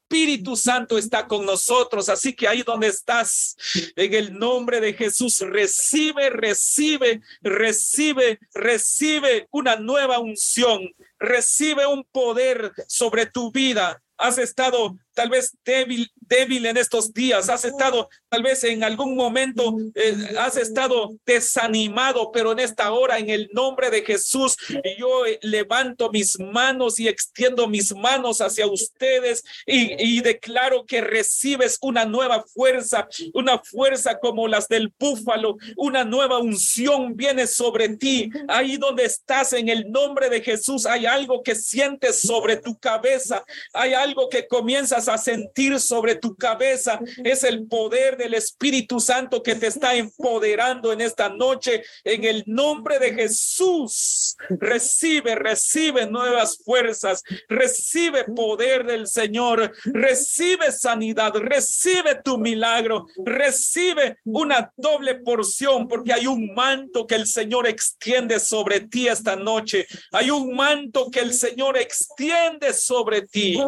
Santo 0.56 0.98
está 0.98 1.26
con 1.26 1.44
nosotros. 1.44 2.08
Así 2.08 2.34
que 2.34 2.48
ahí 2.48 2.62
donde 2.62 2.88
estás, 2.88 3.56
en 3.96 4.14
el 4.14 4.38
nombre 4.38 4.80
de 4.80 4.94
Jesús, 4.94 5.40
recibe, 5.40 6.30
recibe, 6.30 7.20
recibe, 7.42 8.38
recibe 8.54 9.48
una 9.50 9.76
nueva 9.76 10.18
unción, 10.18 10.88
recibe 11.18 11.86
un 11.86 12.04
poder 12.04 12.72
sobre 12.86 13.26
tu 13.26 13.50
vida. 13.50 14.02
Has 14.16 14.38
estado 14.38 14.96
tal 15.16 15.30
vez 15.30 15.56
débil, 15.64 16.12
débil 16.20 16.66
en 16.66 16.76
estos 16.76 17.12
días, 17.12 17.48
has 17.48 17.64
estado 17.64 18.10
tal 18.28 18.42
vez 18.42 18.62
en 18.64 18.84
algún 18.84 19.16
momento, 19.16 19.74
eh, 19.94 20.14
has 20.38 20.58
estado 20.58 21.14
desanimado, 21.24 22.30
pero 22.32 22.52
en 22.52 22.58
esta 22.58 22.92
hora, 22.92 23.18
en 23.18 23.30
el 23.30 23.48
nombre 23.54 23.88
de 23.88 24.02
Jesús, 24.02 24.56
yo 24.98 25.24
eh, 25.24 25.38
levanto 25.40 26.10
mis 26.10 26.38
manos 26.38 27.00
y 27.00 27.08
extiendo 27.08 27.66
mis 27.66 27.96
manos 27.96 28.42
hacia 28.42 28.66
ustedes 28.66 29.42
y, 29.64 30.18
y 30.18 30.20
declaro 30.20 30.84
que 30.84 31.00
recibes 31.00 31.78
una 31.80 32.04
nueva 32.04 32.44
fuerza, 32.44 33.08
una 33.32 33.58
fuerza 33.58 34.18
como 34.18 34.46
las 34.48 34.68
del 34.68 34.92
búfalo, 34.98 35.56
una 35.76 36.04
nueva 36.04 36.38
unción 36.38 37.16
viene 37.16 37.46
sobre 37.46 37.96
ti. 37.96 38.28
Ahí 38.48 38.76
donde 38.76 39.06
estás, 39.06 39.54
en 39.54 39.70
el 39.70 39.90
nombre 39.90 40.28
de 40.28 40.42
Jesús, 40.42 40.84
hay 40.84 41.06
algo 41.06 41.42
que 41.42 41.54
sientes 41.54 42.20
sobre 42.20 42.56
tu 42.56 42.78
cabeza, 42.78 43.42
hay 43.72 43.94
algo 43.94 44.28
que 44.28 44.46
comienzas 44.46 45.05
a 45.08 45.18
sentir 45.18 45.78
sobre 45.80 46.14
tu 46.14 46.36
cabeza. 46.36 47.00
Es 47.24 47.44
el 47.44 47.66
poder 47.66 48.16
del 48.16 48.34
Espíritu 48.34 49.00
Santo 49.00 49.42
que 49.42 49.54
te 49.54 49.66
está 49.66 49.94
empoderando 49.94 50.92
en 50.92 51.00
esta 51.00 51.28
noche. 51.28 51.82
En 52.04 52.24
el 52.24 52.44
nombre 52.46 52.98
de 52.98 53.14
Jesús, 53.14 54.36
recibe, 54.48 55.34
recibe 55.34 56.06
nuevas 56.06 56.58
fuerzas, 56.64 57.22
recibe 57.48 58.24
poder 58.24 58.86
del 58.86 59.06
Señor, 59.06 59.72
recibe 59.84 60.72
sanidad, 60.72 61.34
recibe 61.36 62.20
tu 62.22 62.38
milagro, 62.38 63.06
recibe 63.24 64.18
una 64.24 64.72
doble 64.76 65.16
porción 65.16 65.88
porque 65.88 66.12
hay 66.12 66.26
un 66.26 66.54
manto 66.54 67.06
que 67.06 67.14
el 67.14 67.26
Señor 67.26 67.66
extiende 67.66 68.38
sobre 68.40 68.80
ti 68.80 69.08
esta 69.08 69.36
noche. 69.36 69.86
Hay 70.12 70.30
un 70.30 70.54
manto 70.54 71.10
que 71.10 71.20
el 71.20 71.32
Señor 71.32 71.76
extiende 71.76 72.72
sobre 72.72 73.22
ti. 73.22 73.58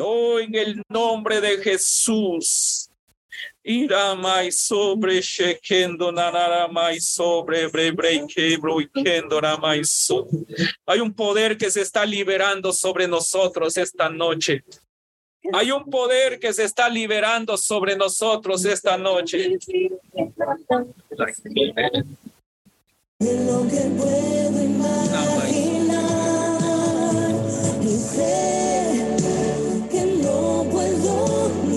Oh, 0.00 0.38
en 0.38 0.54
el 0.54 0.82
nombre 0.88 1.40
de 1.40 1.58
Jesús. 1.58 2.88
Irá 3.62 4.14
mais 4.14 4.62
sobre 4.62 5.20
chequendo 5.20 6.10
nanara 6.10 6.66
mais 6.66 7.04
sobre 7.04 7.68
brebrequebro 7.68 8.80
y 8.80 8.88
mais 9.60 9.90
sobre. 9.90 10.46
Hay 10.86 11.00
un 11.00 11.12
poder 11.12 11.56
que 11.56 11.70
se 11.70 11.82
está 11.82 12.06
liberando 12.06 12.72
sobre 12.72 13.06
nosotros 13.06 13.76
esta 13.76 14.08
noche. 14.08 14.64
Hay 15.52 15.70
un 15.70 15.84
poder 15.84 16.38
que 16.38 16.52
se 16.52 16.64
está 16.64 16.88
liberando 16.88 17.56
sobre 17.56 17.96
nosotros 17.96 18.64
esta 18.64 18.96
noche. 18.96 19.58
Y 23.18 23.30
no 30.88 31.69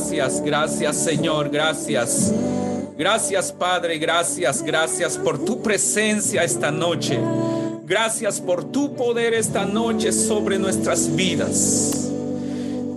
gracias, 0.00 0.42
gracias, 0.42 0.96
Señor, 0.96 1.50
gracias. 1.50 2.32
Gracias, 2.96 3.52
Padre, 3.52 3.98
gracias, 3.98 4.62
gracias 4.62 5.18
por 5.18 5.44
tu 5.44 5.62
presencia 5.62 6.42
esta 6.42 6.70
noche. 6.70 7.18
Gracias 7.84 8.40
por 8.40 8.64
tu 8.64 8.94
poder 8.94 9.34
esta 9.34 9.66
noche 9.66 10.12
sobre 10.12 10.58
nuestras 10.58 11.14
vidas. 11.14 12.10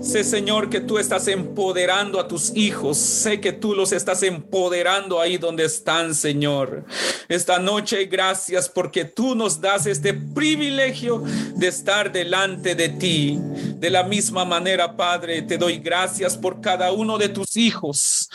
Sé, 0.03 0.25
Señor, 0.25 0.69
que 0.69 0.81
tú 0.81 0.97
estás 0.97 1.29
empoderando 1.29 2.19
a 2.19 2.27
tus 2.27 2.53
hijos. 2.57 2.97
Sé 2.97 3.39
que 3.39 3.53
tú 3.53 3.73
los 3.73 3.93
estás 3.93 4.21
empoderando 4.21 5.21
ahí 5.21 5.37
donde 5.37 5.63
están, 5.63 6.13
Señor. 6.13 6.83
Esta 7.29 7.57
noche, 7.57 8.03
gracias 8.05 8.67
porque 8.67 9.05
tú 9.05 9.33
nos 9.33 9.61
das 9.61 9.85
este 9.85 10.13
privilegio 10.13 11.23
de 11.55 11.67
estar 11.69 12.11
delante 12.11 12.75
de 12.75 12.89
ti. 12.89 13.39
De 13.77 13.89
la 13.89 14.03
misma 14.03 14.43
manera, 14.43 14.97
Padre, 14.97 15.41
te 15.41 15.57
doy 15.57 15.79
gracias 15.79 16.37
por 16.37 16.59
cada 16.59 16.91
uno 16.91 17.17
de 17.17 17.29
tus 17.29 17.55
hijos. 17.55 18.29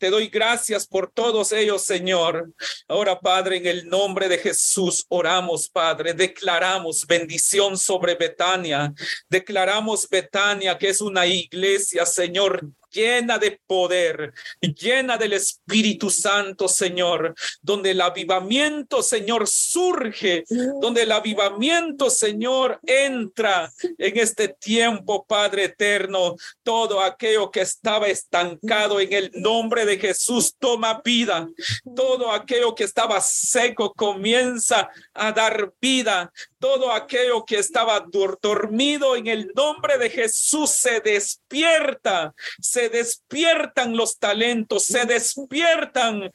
Te 0.00 0.08
doy 0.08 0.28
gracias 0.28 0.86
por 0.86 1.12
todos 1.12 1.52
ellos, 1.52 1.84
Señor. 1.84 2.54
Ahora, 2.88 3.20
Padre, 3.20 3.58
en 3.58 3.66
el 3.66 3.86
nombre 3.86 4.30
de 4.30 4.38
Jesús, 4.38 5.04
oramos, 5.10 5.68
Padre. 5.68 6.14
Declaramos 6.14 7.06
bendición 7.06 7.76
sobre 7.76 8.14
Betania. 8.14 8.94
Declaramos 9.28 10.08
Betania, 10.08 10.78
que 10.78 10.88
es 10.88 11.02
una 11.02 11.26
iglesia, 11.26 12.06
Señor, 12.06 12.66
llena 12.90 13.38
de 13.38 13.60
poder, 13.66 14.32
llena 14.60 15.16
del 15.16 15.34
Espíritu 15.34 16.10
Santo, 16.10 16.68
Señor, 16.68 17.34
donde 17.62 17.92
el 17.92 18.00
avivamiento, 18.00 19.02
Señor, 19.02 19.46
surge, 19.46 20.44
donde 20.80 21.02
el 21.02 21.12
avivamiento, 21.12 22.10
Señor, 22.10 22.80
entra 22.82 23.70
en 23.98 24.18
este 24.18 24.48
tiempo, 24.48 25.24
Padre 25.26 25.64
eterno. 25.64 26.36
Todo 26.62 27.00
aquello 27.00 27.50
que 27.50 27.60
estaba 27.60 28.08
estancado 28.08 29.00
en 29.00 29.12
el 29.12 29.30
nombre 29.34 29.84
de 29.84 29.98
Jesús 29.98 30.54
toma 30.58 31.00
vida. 31.04 31.48
Todo 31.94 32.32
aquello 32.32 32.74
que 32.74 32.84
estaba 32.84 33.20
seco 33.20 33.92
comienza 33.94 34.88
a 35.14 35.32
dar 35.32 35.72
vida. 35.80 36.32
Todo 36.60 36.92
aquello 36.92 37.44
que 37.44 37.58
estaba 37.58 37.98
dormido 38.00 39.16
en 39.16 39.26
el 39.26 39.50
nombre 39.56 39.96
de 39.98 40.10
Jesús 40.10 40.70
se 40.70 41.00
despierta, 41.00 42.34
se 42.60 42.90
despiertan 42.90 43.96
los 43.96 44.18
talentos, 44.18 44.84
se 44.84 45.06
despiertan, 45.06 46.30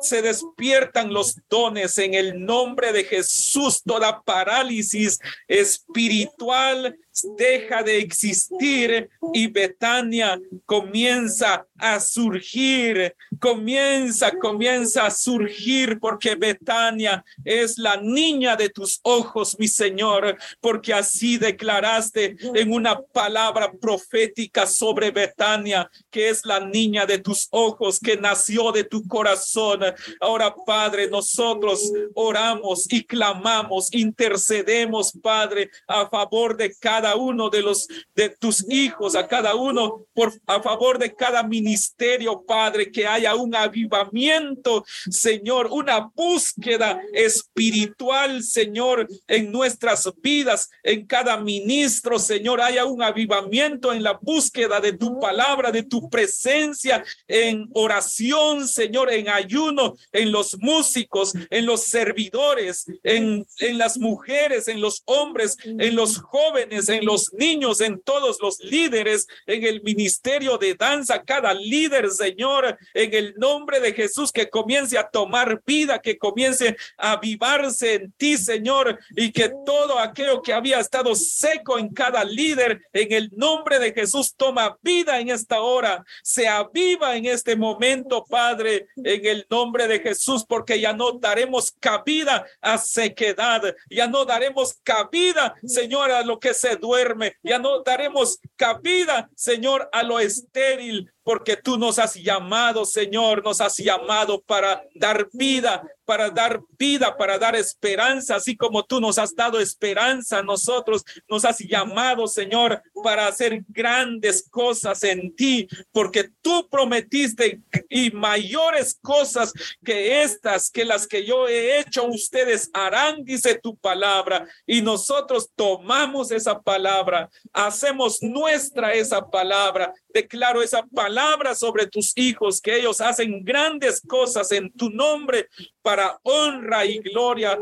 se 0.00 0.22
despiertan 0.22 1.12
los 1.12 1.36
dones 1.48 1.98
en 1.98 2.14
el 2.14 2.44
nombre 2.44 2.92
de 2.92 3.04
Jesús. 3.04 3.82
Toda 3.84 4.22
parálisis 4.22 5.18
espiritual 5.46 6.98
deja 7.36 7.82
de 7.82 7.98
existir 7.98 9.08
y 9.32 9.46
Betania 9.46 10.40
comienza 10.64 11.66
a 11.78 12.00
surgir, 12.00 13.14
comienza, 13.38 14.30
comienza 14.38 15.06
a 15.06 15.10
surgir 15.10 15.98
porque 16.00 16.34
Betania 16.34 17.24
es 17.44 17.78
la 17.78 17.96
niña 17.96 18.56
de 18.56 18.68
tus 18.68 19.00
ojos, 19.02 19.58
mi 19.58 19.68
Señor, 19.68 20.36
porque 20.60 20.92
así 20.92 21.36
declaraste 21.36 22.36
en 22.54 22.72
una 22.72 23.00
palabra 23.00 23.72
profética 23.72 24.66
sobre 24.66 25.10
Betania, 25.10 25.90
que 26.10 26.28
es 26.28 26.44
la 26.44 26.60
niña 26.60 27.06
de 27.06 27.18
tus 27.18 27.48
ojos, 27.50 28.00
que 28.00 28.16
nació 28.16 28.72
de 28.72 28.84
tu 28.84 29.06
corazón. 29.06 29.80
Ahora, 30.20 30.54
Padre, 30.66 31.08
nosotros 31.08 31.92
oramos 32.14 32.90
y 32.90 33.04
clamamos, 33.04 33.92
intercedemos, 33.92 35.12
Padre, 35.22 35.70
a 35.86 36.08
favor 36.08 36.56
de 36.56 36.74
cada 36.74 37.05
uno 37.14 37.50
de 37.50 37.62
los 37.62 37.86
de 38.14 38.30
tus 38.30 38.64
hijos, 38.70 39.14
a 39.14 39.28
cada 39.28 39.54
uno 39.54 40.06
por 40.14 40.32
a 40.46 40.60
favor 40.62 40.98
de 40.98 41.14
cada 41.14 41.42
ministerio, 41.42 42.42
Padre, 42.46 42.90
que 42.90 43.06
haya 43.06 43.34
un 43.34 43.54
avivamiento, 43.54 44.84
Señor, 45.10 45.68
una 45.70 46.10
búsqueda 46.14 47.00
espiritual, 47.12 48.42
Señor, 48.42 49.06
en 49.28 49.52
nuestras 49.52 50.10
vidas, 50.22 50.70
en 50.82 51.06
cada 51.06 51.36
ministro, 51.36 52.18
Señor, 52.18 52.60
haya 52.60 52.84
un 52.84 53.02
avivamiento 53.02 53.92
en 53.92 54.02
la 54.02 54.18
búsqueda 54.20 54.80
de 54.80 54.92
tu 54.92 55.20
palabra, 55.20 55.70
de 55.70 55.82
tu 55.82 56.08
presencia, 56.08 57.04
en 57.28 57.68
oración, 57.74 58.66
Señor, 58.66 59.12
en 59.12 59.28
ayuno, 59.28 59.96
en 60.12 60.32
los 60.32 60.58
músicos, 60.58 61.32
en 61.50 61.66
los 61.66 61.84
servidores, 61.84 62.86
en, 63.02 63.46
en 63.58 63.78
las 63.78 63.98
mujeres, 63.98 64.68
en 64.68 64.80
los 64.80 65.02
hombres, 65.04 65.56
en 65.64 65.94
los 65.94 66.18
jóvenes, 66.18 66.88
en 66.88 66.95
los 67.04 67.32
niños, 67.32 67.80
en 67.80 68.00
todos 68.00 68.38
los 68.40 68.60
líderes, 68.60 69.26
en 69.46 69.64
el 69.64 69.82
ministerio 69.82 70.58
de 70.58 70.74
danza, 70.74 71.22
cada 71.22 71.54
líder, 71.54 72.10
Señor, 72.10 72.78
en 72.94 73.14
el 73.14 73.34
nombre 73.36 73.80
de 73.80 73.92
Jesús, 73.92 74.32
que 74.32 74.48
comience 74.48 74.98
a 74.98 75.08
tomar 75.08 75.62
vida, 75.64 76.00
que 76.00 76.18
comience 76.18 76.76
a 76.96 77.12
avivarse 77.12 77.94
en 77.94 78.12
ti, 78.12 78.36
Señor, 78.36 78.98
y 79.10 79.32
que 79.32 79.50
todo 79.64 79.98
aquello 79.98 80.42
que 80.42 80.52
había 80.52 80.80
estado 80.80 81.14
seco 81.14 81.78
en 81.78 81.88
cada 81.88 82.24
líder, 82.24 82.82
en 82.92 83.12
el 83.12 83.30
nombre 83.36 83.78
de 83.78 83.92
Jesús, 83.92 84.34
toma 84.36 84.78
vida 84.82 85.20
en 85.20 85.30
esta 85.30 85.60
hora, 85.60 86.04
se 86.22 86.48
aviva 86.48 87.16
en 87.16 87.26
este 87.26 87.56
momento, 87.56 88.24
Padre, 88.24 88.88
en 88.96 89.26
el 89.26 89.46
nombre 89.50 89.88
de 89.88 90.00
Jesús, 90.00 90.44
porque 90.46 90.80
ya 90.80 90.92
no 90.92 91.12
daremos 91.12 91.72
cabida 91.80 92.46
a 92.60 92.78
sequedad, 92.78 93.62
ya 93.90 94.06
no 94.06 94.24
daremos 94.24 94.74
cabida, 94.82 95.54
Señor, 95.66 96.10
a 96.10 96.22
lo 96.22 96.38
que 96.38 96.54
se 96.54 96.76
duerme, 96.86 97.36
ya 97.42 97.58
no 97.58 97.82
daremos 97.82 98.38
cabida, 98.56 99.28
Señor, 99.34 99.88
a 99.92 100.02
lo 100.02 100.20
estéril, 100.20 101.12
porque 101.26 101.56
tú 101.56 101.76
nos 101.76 101.98
has 101.98 102.14
llamado, 102.14 102.84
Señor, 102.84 103.42
nos 103.42 103.60
has 103.60 103.76
llamado 103.78 104.40
para 104.42 104.84
dar 104.94 105.26
vida, 105.32 105.82
para 106.04 106.30
dar 106.30 106.60
vida, 106.78 107.16
para 107.16 107.36
dar 107.36 107.56
esperanza, 107.56 108.36
así 108.36 108.56
como 108.56 108.84
tú 108.84 109.00
nos 109.00 109.18
has 109.18 109.34
dado 109.34 109.58
esperanza, 109.58 110.40
nosotros 110.40 111.04
nos 111.28 111.44
has 111.44 111.58
llamado, 111.58 112.28
Señor, 112.28 112.80
para 113.02 113.26
hacer 113.26 113.64
grandes 113.66 114.48
cosas 114.48 115.02
en 115.02 115.34
ti, 115.34 115.66
porque 115.90 116.30
tú 116.40 116.68
prometiste 116.70 117.60
y 117.90 118.12
mayores 118.12 118.96
cosas 119.02 119.52
que 119.84 120.22
estas, 120.22 120.70
que 120.70 120.84
las 120.84 121.08
que 121.08 121.26
yo 121.26 121.48
he 121.48 121.80
hecho, 121.80 122.06
ustedes 122.06 122.70
harán, 122.72 123.24
dice 123.24 123.58
tu 123.60 123.76
palabra, 123.76 124.46
y 124.64 124.80
nosotros 124.80 125.50
tomamos 125.56 126.30
esa 126.30 126.62
palabra, 126.62 127.28
hacemos 127.52 128.22
nuestra 128.22 128.94
esa 128.94 129.28
palabra, 129.28 129.92
declaro 130.16 130.62
esa 130.62 130.82
palabra 130.82 131.54
sobre 131.54 131.86
tus 131.86 132.16
hijos, 132.16 132.60
que 132.60 132.76
ellos 132.78 133.00
hacen 133.00 133.44
grandes 133.44 134.00
cosas 134.00 134.50
en 134.52 134.72
tu 134.72 134.88
nombre 134.88 135.48
para 135.82 136.18
honra 136.22 136.86
y 136.86 136.98
gloria 136.98 137.58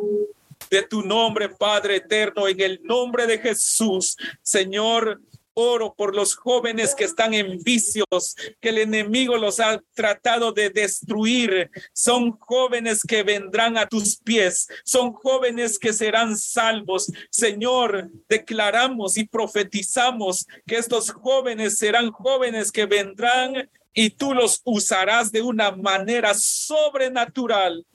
de 0.70 0.82
tu 0.82 1.02
nombre, 1.02 1.48
Padre 1.48 1.96
eterno, 1.96 2.46
en 2.46 2.60
el 2.60 2.80
nombre 2.82 3.26
de 3.26 3.38
Jesús, 3.38 4.16
Señor. 4.42 5.20
Oro 5.54 5.94
por 5.94 6.14
los 6.14 6.34
jóvenes 6.34 6.94
que 6.94 7.04
están 7.04 7.32
en 7.32 7.58
vicios, 7.62 8.36
que 8.60 8.68
el 8.70 8.78
enemigo 8.78 9.36
los 9.36 9.60
ha 9.60 9.80
tratado 9.94 10.52
de 10.52 10.70
destruir. 10.70 11.70
Son 11.92 12.32
jóvenes 12.32 13.02
que 13.02 13.22
vendrán 13.22 13.78
a 13.78 13.86
tus 13.86 14.16
pies, 14.16 14.68
son 14.84 15.12
jóvenes 15.12 15.78
que 15.78 15.92
serán 15.92 16.36
salvos. 16.36 17.10
Señor, 17.30 18.10
declaramos 18.28 19.16
y 19.16 19.24
profetizamos 19.24 20.46
que 20.66 20.76
estos 20.76 21.10
jóvenes 21.10 21.78
serán 21.78 22.10
jóvenes 22.10 22.72
que 22.72 22.86
vendrán 22.86 23.70
y 23.92 24.10
tú 24.10 24.34
los 24.34 24.60
usarás 24.64 25.30
de 25.30 25.40
una 25.40 25.70
manera 25.70 26.34
sobrenatural 26.34 27.86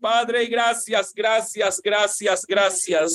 Padre, 0.00 0.46
gracias, 0.46 1.12
gracias, 1.14 1.80
gracias, 1.82 2.46
gracias. 2.46 3.14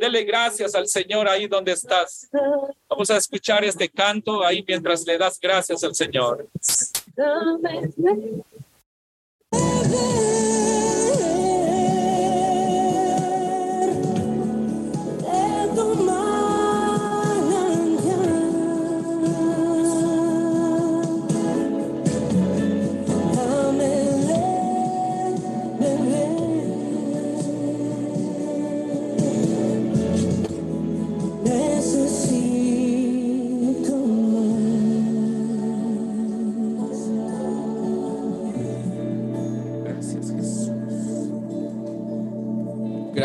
Dele 0.00 0.24
gracias 0.24 0.74
al 0.74 0.86
Señor 0.88 1.28
ahí 1.28 1.46
donde 1.46 1.72
estás. 1.72 2.28
Vamos 2.88 3.10
a 3.10 3.16
escuchar 3.16 3.64
este 3.64 3.88
canto 3.88 4.44
ahí 4.44 4.64
mientras 4.66 5.04
le 5.06 5.18
das 5.18 5.38
gracias 5.40 5.82
al 5.84 5.94
Señor. 5.94 6.48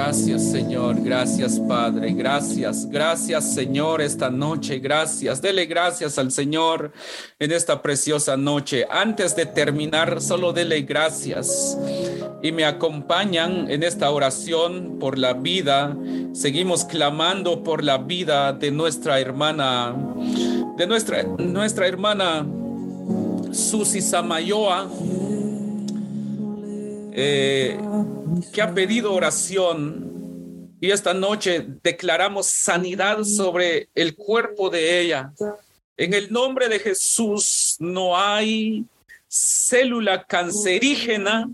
Gracias 0.07 0.51
Señor, 0.51 1.03
gracias 1.03 1.59
Padre, 1.59 2.13
gracias, 2.13 2.89
gracias 2.89 3.53
Señor 3.53 4.01
esta 4.01 4.29
noche, 4.29 4.79
gracias. 4.79 5.41
Dele 5.41 5.65
gracias 5.65 6.17
al 6.17 6.31
Señor 6.31 6.93
en 7.39 7.51
esta 7.51 7.81
preciosa 7.81 8.37
noche. 8.37 8.87
Antes 8.89 9.35
de 9.35 9.45
terminar, 9.45 10.21
solo 10.21 10.53
dele 10.53 10.83
gracias. 10.83 11.77
Y 12.41 12.53
me 12.53 12.63
acompañan 12.63 13.69
en 13.69 13.83
esta 13.83 14.09
oración 14.09 14.95
por 14.97 15.17
la 15.17 15.33
vida. 15.33 15.93
Seguimos 16.31 16.85
clamando 16.85 17.61
por 17.61 17.83
la 17.83 17.97
vida 17.97 18.53
de 18.53 18.71
nuestra 18.71 19.19
hermana, 19.19 19.93
de 20.77 20.87
nuestra, 20.87 21.23
nuestra 21.23 21.85
hermana 21.85 22.47
Susi 23.51 23.99
Samayoa. 23.99 24.89
Eh, 27.11 27.77
que 28.53 28.61
ha 28.61 28.73
pedido 28.73 29.13
oración 29.13 30.75
y 30.79 30.91
esta 30.91 31.13
noche 31.13 31.65
declaramos 31.81 32.47
sanidad 32.47 33.23
sobre 33.23 33.89
el 33.95 34.15
cuerpo 34.15 34.69
de 34.69 35.01
ella. 35.01 35.33
En 35.95 36.13
el 36.13 36.31
nombre 36.31 36.69
de 36.69 36.79
Jesús 36.79 37.75
no 37.79 38.15
hay 38.15 38.85
célula 39.27 40.23
cancerígena 40.23 41.49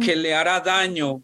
que 0.00 0.16
le 0.16 0.34
hará 0.34 0.60
daño, 0.60 1.22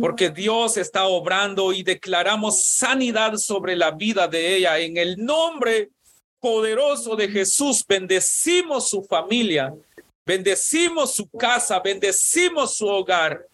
porque 0.00 0.30
Dios 0.30 0.76
está 0.76 1.06
obrando 1.06 1.72
y 1.72 1.82
declaramos 1.82 2.64
sanidad 2.64 3.36
sobre 3.36 3.74
la 3.74 3.90
vida 3.90 4.28
de 4.28 4.56
ella. 4.56 4.78
En 4.78 4.96
el 4.96 5.16
nombre 5.16 5.90
poderoso 6.38 7.16
de 7.16 7.28
Jesús, 7.28 7.84
bendecimos 7.88 8.90
su 8.90 9.02
familia, 9.02 9.74
Bendecimos 10.26 11.14
su 11.14 11.28
casa, 11.28 11.78
bendecimos 11.80 12.76
su 12.76 12.86
hogar. 12.86 13.46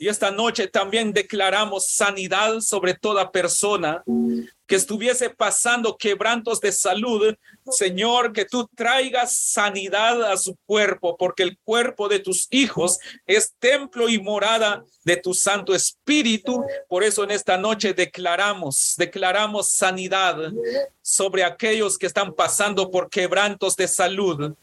Y 0.00 0.06
esta 0.06 0.30
noche 0.30 0.68
también 0.68 1.12
declaramos 1.12 1.90
sanidad 1.90 2.60
sobre 2.60 2.94
toda 2.94 3.32
persona 3.32 4.04
que 4.66 4.76
estuviese 4.76 5.28
pasando 5.28 5.96
quebrantos 5.96 6.60
de 6.60 6.70
salud. 6.70 7.34
Señor, 7.68 8.32
que 8.32 8.44
tú 8.44 8.68
traigas 8.76 9.34
sanidad 9.36 10.22
a 10.30 10.36
su 10.36 10.56
cuerpo, 10.66 11.16
porque 11.16 11.42
el 11.42 11.58
cuerpo 11.64 12.08
de 12.08 12.20
tus 12.20 12.46
hijos 12.50 12.98
es 13.26 13.54
templo 13.58 14.08
y 14.08 14.20
morada 14.20 14.84
de 15.04 15.16
tu 15.16 15.34
Santo 15.34 15.74
Espíritu. 15.74 16.64
Por 16.86 17.02
eso 17.02 17.24
en 17.24 17.32
esta 17.32 17.58
noche 17.58 17.92
declaramos, 17.92 18.94
declaramos 18.96 19.70
sanidad 19.70 20.52
sobre 21.02 21.42
aquellos 21.42 21.98
que 21.98 22.06
están 22.06 22.32
pasando 22.32 22.88
por 22.88 23.10
quebrantos 23.10 23.74
de 23.74 23.88
salud 23.88 24.54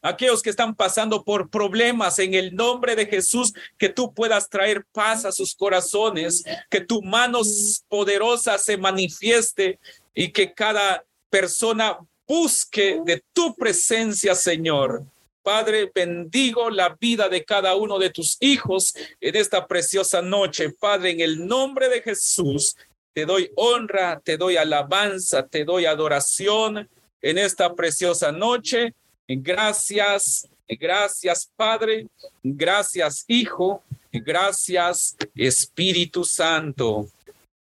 aquellos 0.00 0.42
que 0.42 0.50
están 0.50 0.74
pasando 0.74 1.24
por 1.24 1.48
problemas 1.48 2.18
en 2.18 2.34
el 2.34 2.54
nombre 2.54 2.96
de 2.96 3.06
Jesús, 3.06 3.52
que 3.78 3.88
tú 3.88 4.12
puedas 4.12 4.48
traer 4.48 4.84
paz 4.92 5.24
a 5.24 5.32
sus 5.32 5.54
corazones, 5.54 6.44
que 6.70 6.80
tu 6.80 7.02
mano 7.02 7.40
poderosa 7.88 8.58
se 8.58 8.76
manifieste 8.76 9.78
y 10.14 10.32
que 10.32 10.52
cada 10.52 11.04
persona 11.30 11.98
busque 12.26 13.00
de 13.04 13.22
tu 13.32 13.54
presencia, 13.54 14.34
Señor. 14.34 15.04
Padre, 15.42 15.90
bendigo 15.92 16.70
la 16.70 16.96
vida 17.00 17.28
de 17.28 17.44
cada 17.44 17.74
uno 17.74 17.98
de 17.98 18.10
tus 18.10 18.36
hijos 18.40 18.94
en 19.20 19.34
esta 19.34 19.66
preciosa 19.66 20.22
noche. 20.22 20.70
Padre, 20.70 21.10
en 21.10 21.20
el 21.20 21.46
nombre 21.46 21.88
de 21.88 22.00
Jesús, 22.00 22.76
te 23.12 23.26
doy 23.26 23.50
honra, 23.56 24.20
te 24.20 24.36
doy 24.36 24.56
alabanza, 24.56 25.46
te 25.46 25.64
doy 25.64 25.84
adoración 25.84 26.88
en 27.20 27.38
esta 27.38 27.74
preciosa 27.74 28.32
noche 28.32 28.94
Gracias, 29.40 30.48
gracias 30.68 31.50
Padre, 31.56 32.08
gracias 32.42 33.24
Hijo, 33.28 33.82
gracias 34.12 35.16
Espíritu 35.34 36.24
Santo. 36.24 37.08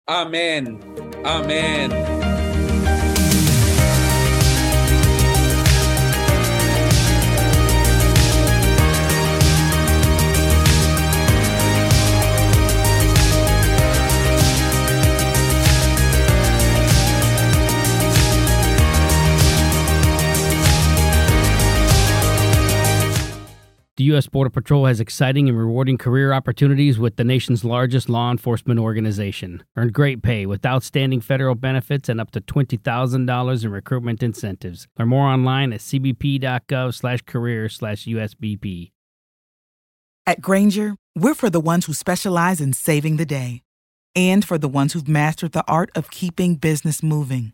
Amén, 0.06 0.80
amén. 1.24 2.19
U.S. 24.10 24.28
Border 24.28 24.50
Patrol 24.50 24.86
has 24.86 25.00
exciting 25.00 25.48
and 25.48 25.58
rewarding 25.58 25.98
career 25.98 26.32
opportunities 26.32 26.98
with 26.98 27.16
the 27.16 27.24
nation's 27.24 27.64
largest 27.64 28.08
law 28.08 28.30
enforcement 28.30 28.80
organization. 28.80 29.62
Earn 29.76 29.88
great 29.88 30.22
pay 30.22 30.46
with 30.46 30.64
outstanding 30.64 31.20
federal 31.20 31.54
benefits 31.54 32.08
and 32.08 32.20
up 32.20 32.30
to 32.32 32.40
$20,000 32.40 33.64
in 33.64 33.70
recruitment 33.70 34.22
incentives. 34.22 34.88
Learn 34.98 35.08
more 35.08 35.26
online 35.26 35.72
at 35.72 35.80
cbp.gov 35.80 36.94
slash 36.94 37.22
career 37.22 37.68
slash 37.68 38.04
USBP. 38.04 38.90
At 40.26 40.40
Granger, 40.40 40.96
we're 41.16 41.34
for 41.34 41.50
the 41.50 41.60
ones 41.60 41.86
who 41.86 41.92
specialize 41.92 42.60
in 42.60 42.72
saving 42.72 43.16
the 43.16 43.26
day 43.26 43.62
and 44.14 44.44
for 44.44 44.58
the 44.58 44.68
ones 44.68 44.92
who've 44.92 45.08
mastered 45.08 45.52
the 45.52 45.64
art 45.66 45.90
of 45.94 46.10
keeping 46.10 46.56
business 46.56 47.02
moving. 47.02 47.52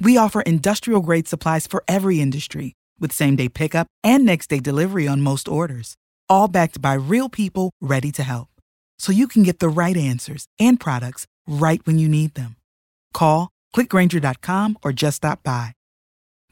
We 0.00 0.16
offer 0.16 0.40
industrial-grade 0.42 1.28
supplies 1.28 1.66
for 1.66 1.82
every 1.88 2.20
industry 2.20 2.74
with 2.98 3.12
same 3.12 3.36
day 3.36 3.48
pickup 3.48 3.86
and 4.02 4.24
next 4.24 4.48
day 4.48 4.60
delivery 4.60 5.06
on 5.06 5.20
most 5.20 5.48
orders, 5.48 5.96
all 6.28 6.48
backed 6.48 6.80
by 6.80 6.94
real 6.94 7.28
people 7.28 7.72
ready 7.80 8.10
to 8.12 8.22
help. 8.22 8.48
So 8.98 9.12
you 9.12 9.28
can 9.28 9.42
get 9.42 9.58
the 9.58 9.68
right 9.68 9.96
answers 9.96 10.46
and 10.58 10.80
products 10.80 11.26
right 11.46 11.80
when 11.84 11.98
you 11.98 12.08
need 12.08 12.34
them. 12.34 12.56
Call, 13.12 13.50
clickgranger.com, 13.74 14.78
or 14.82 14.92
just 14.92 15.18
stop 15.18 15.42
by. 15.42 15.74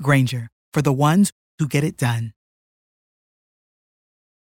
Granger, 0.02 0.48
for 0.74 0.82
the 0.82 0.92
ones 0.92 1.32
who 1.58 1.66
get 1.66 1.84
it 1.84 1.96
done. 1.96 2.33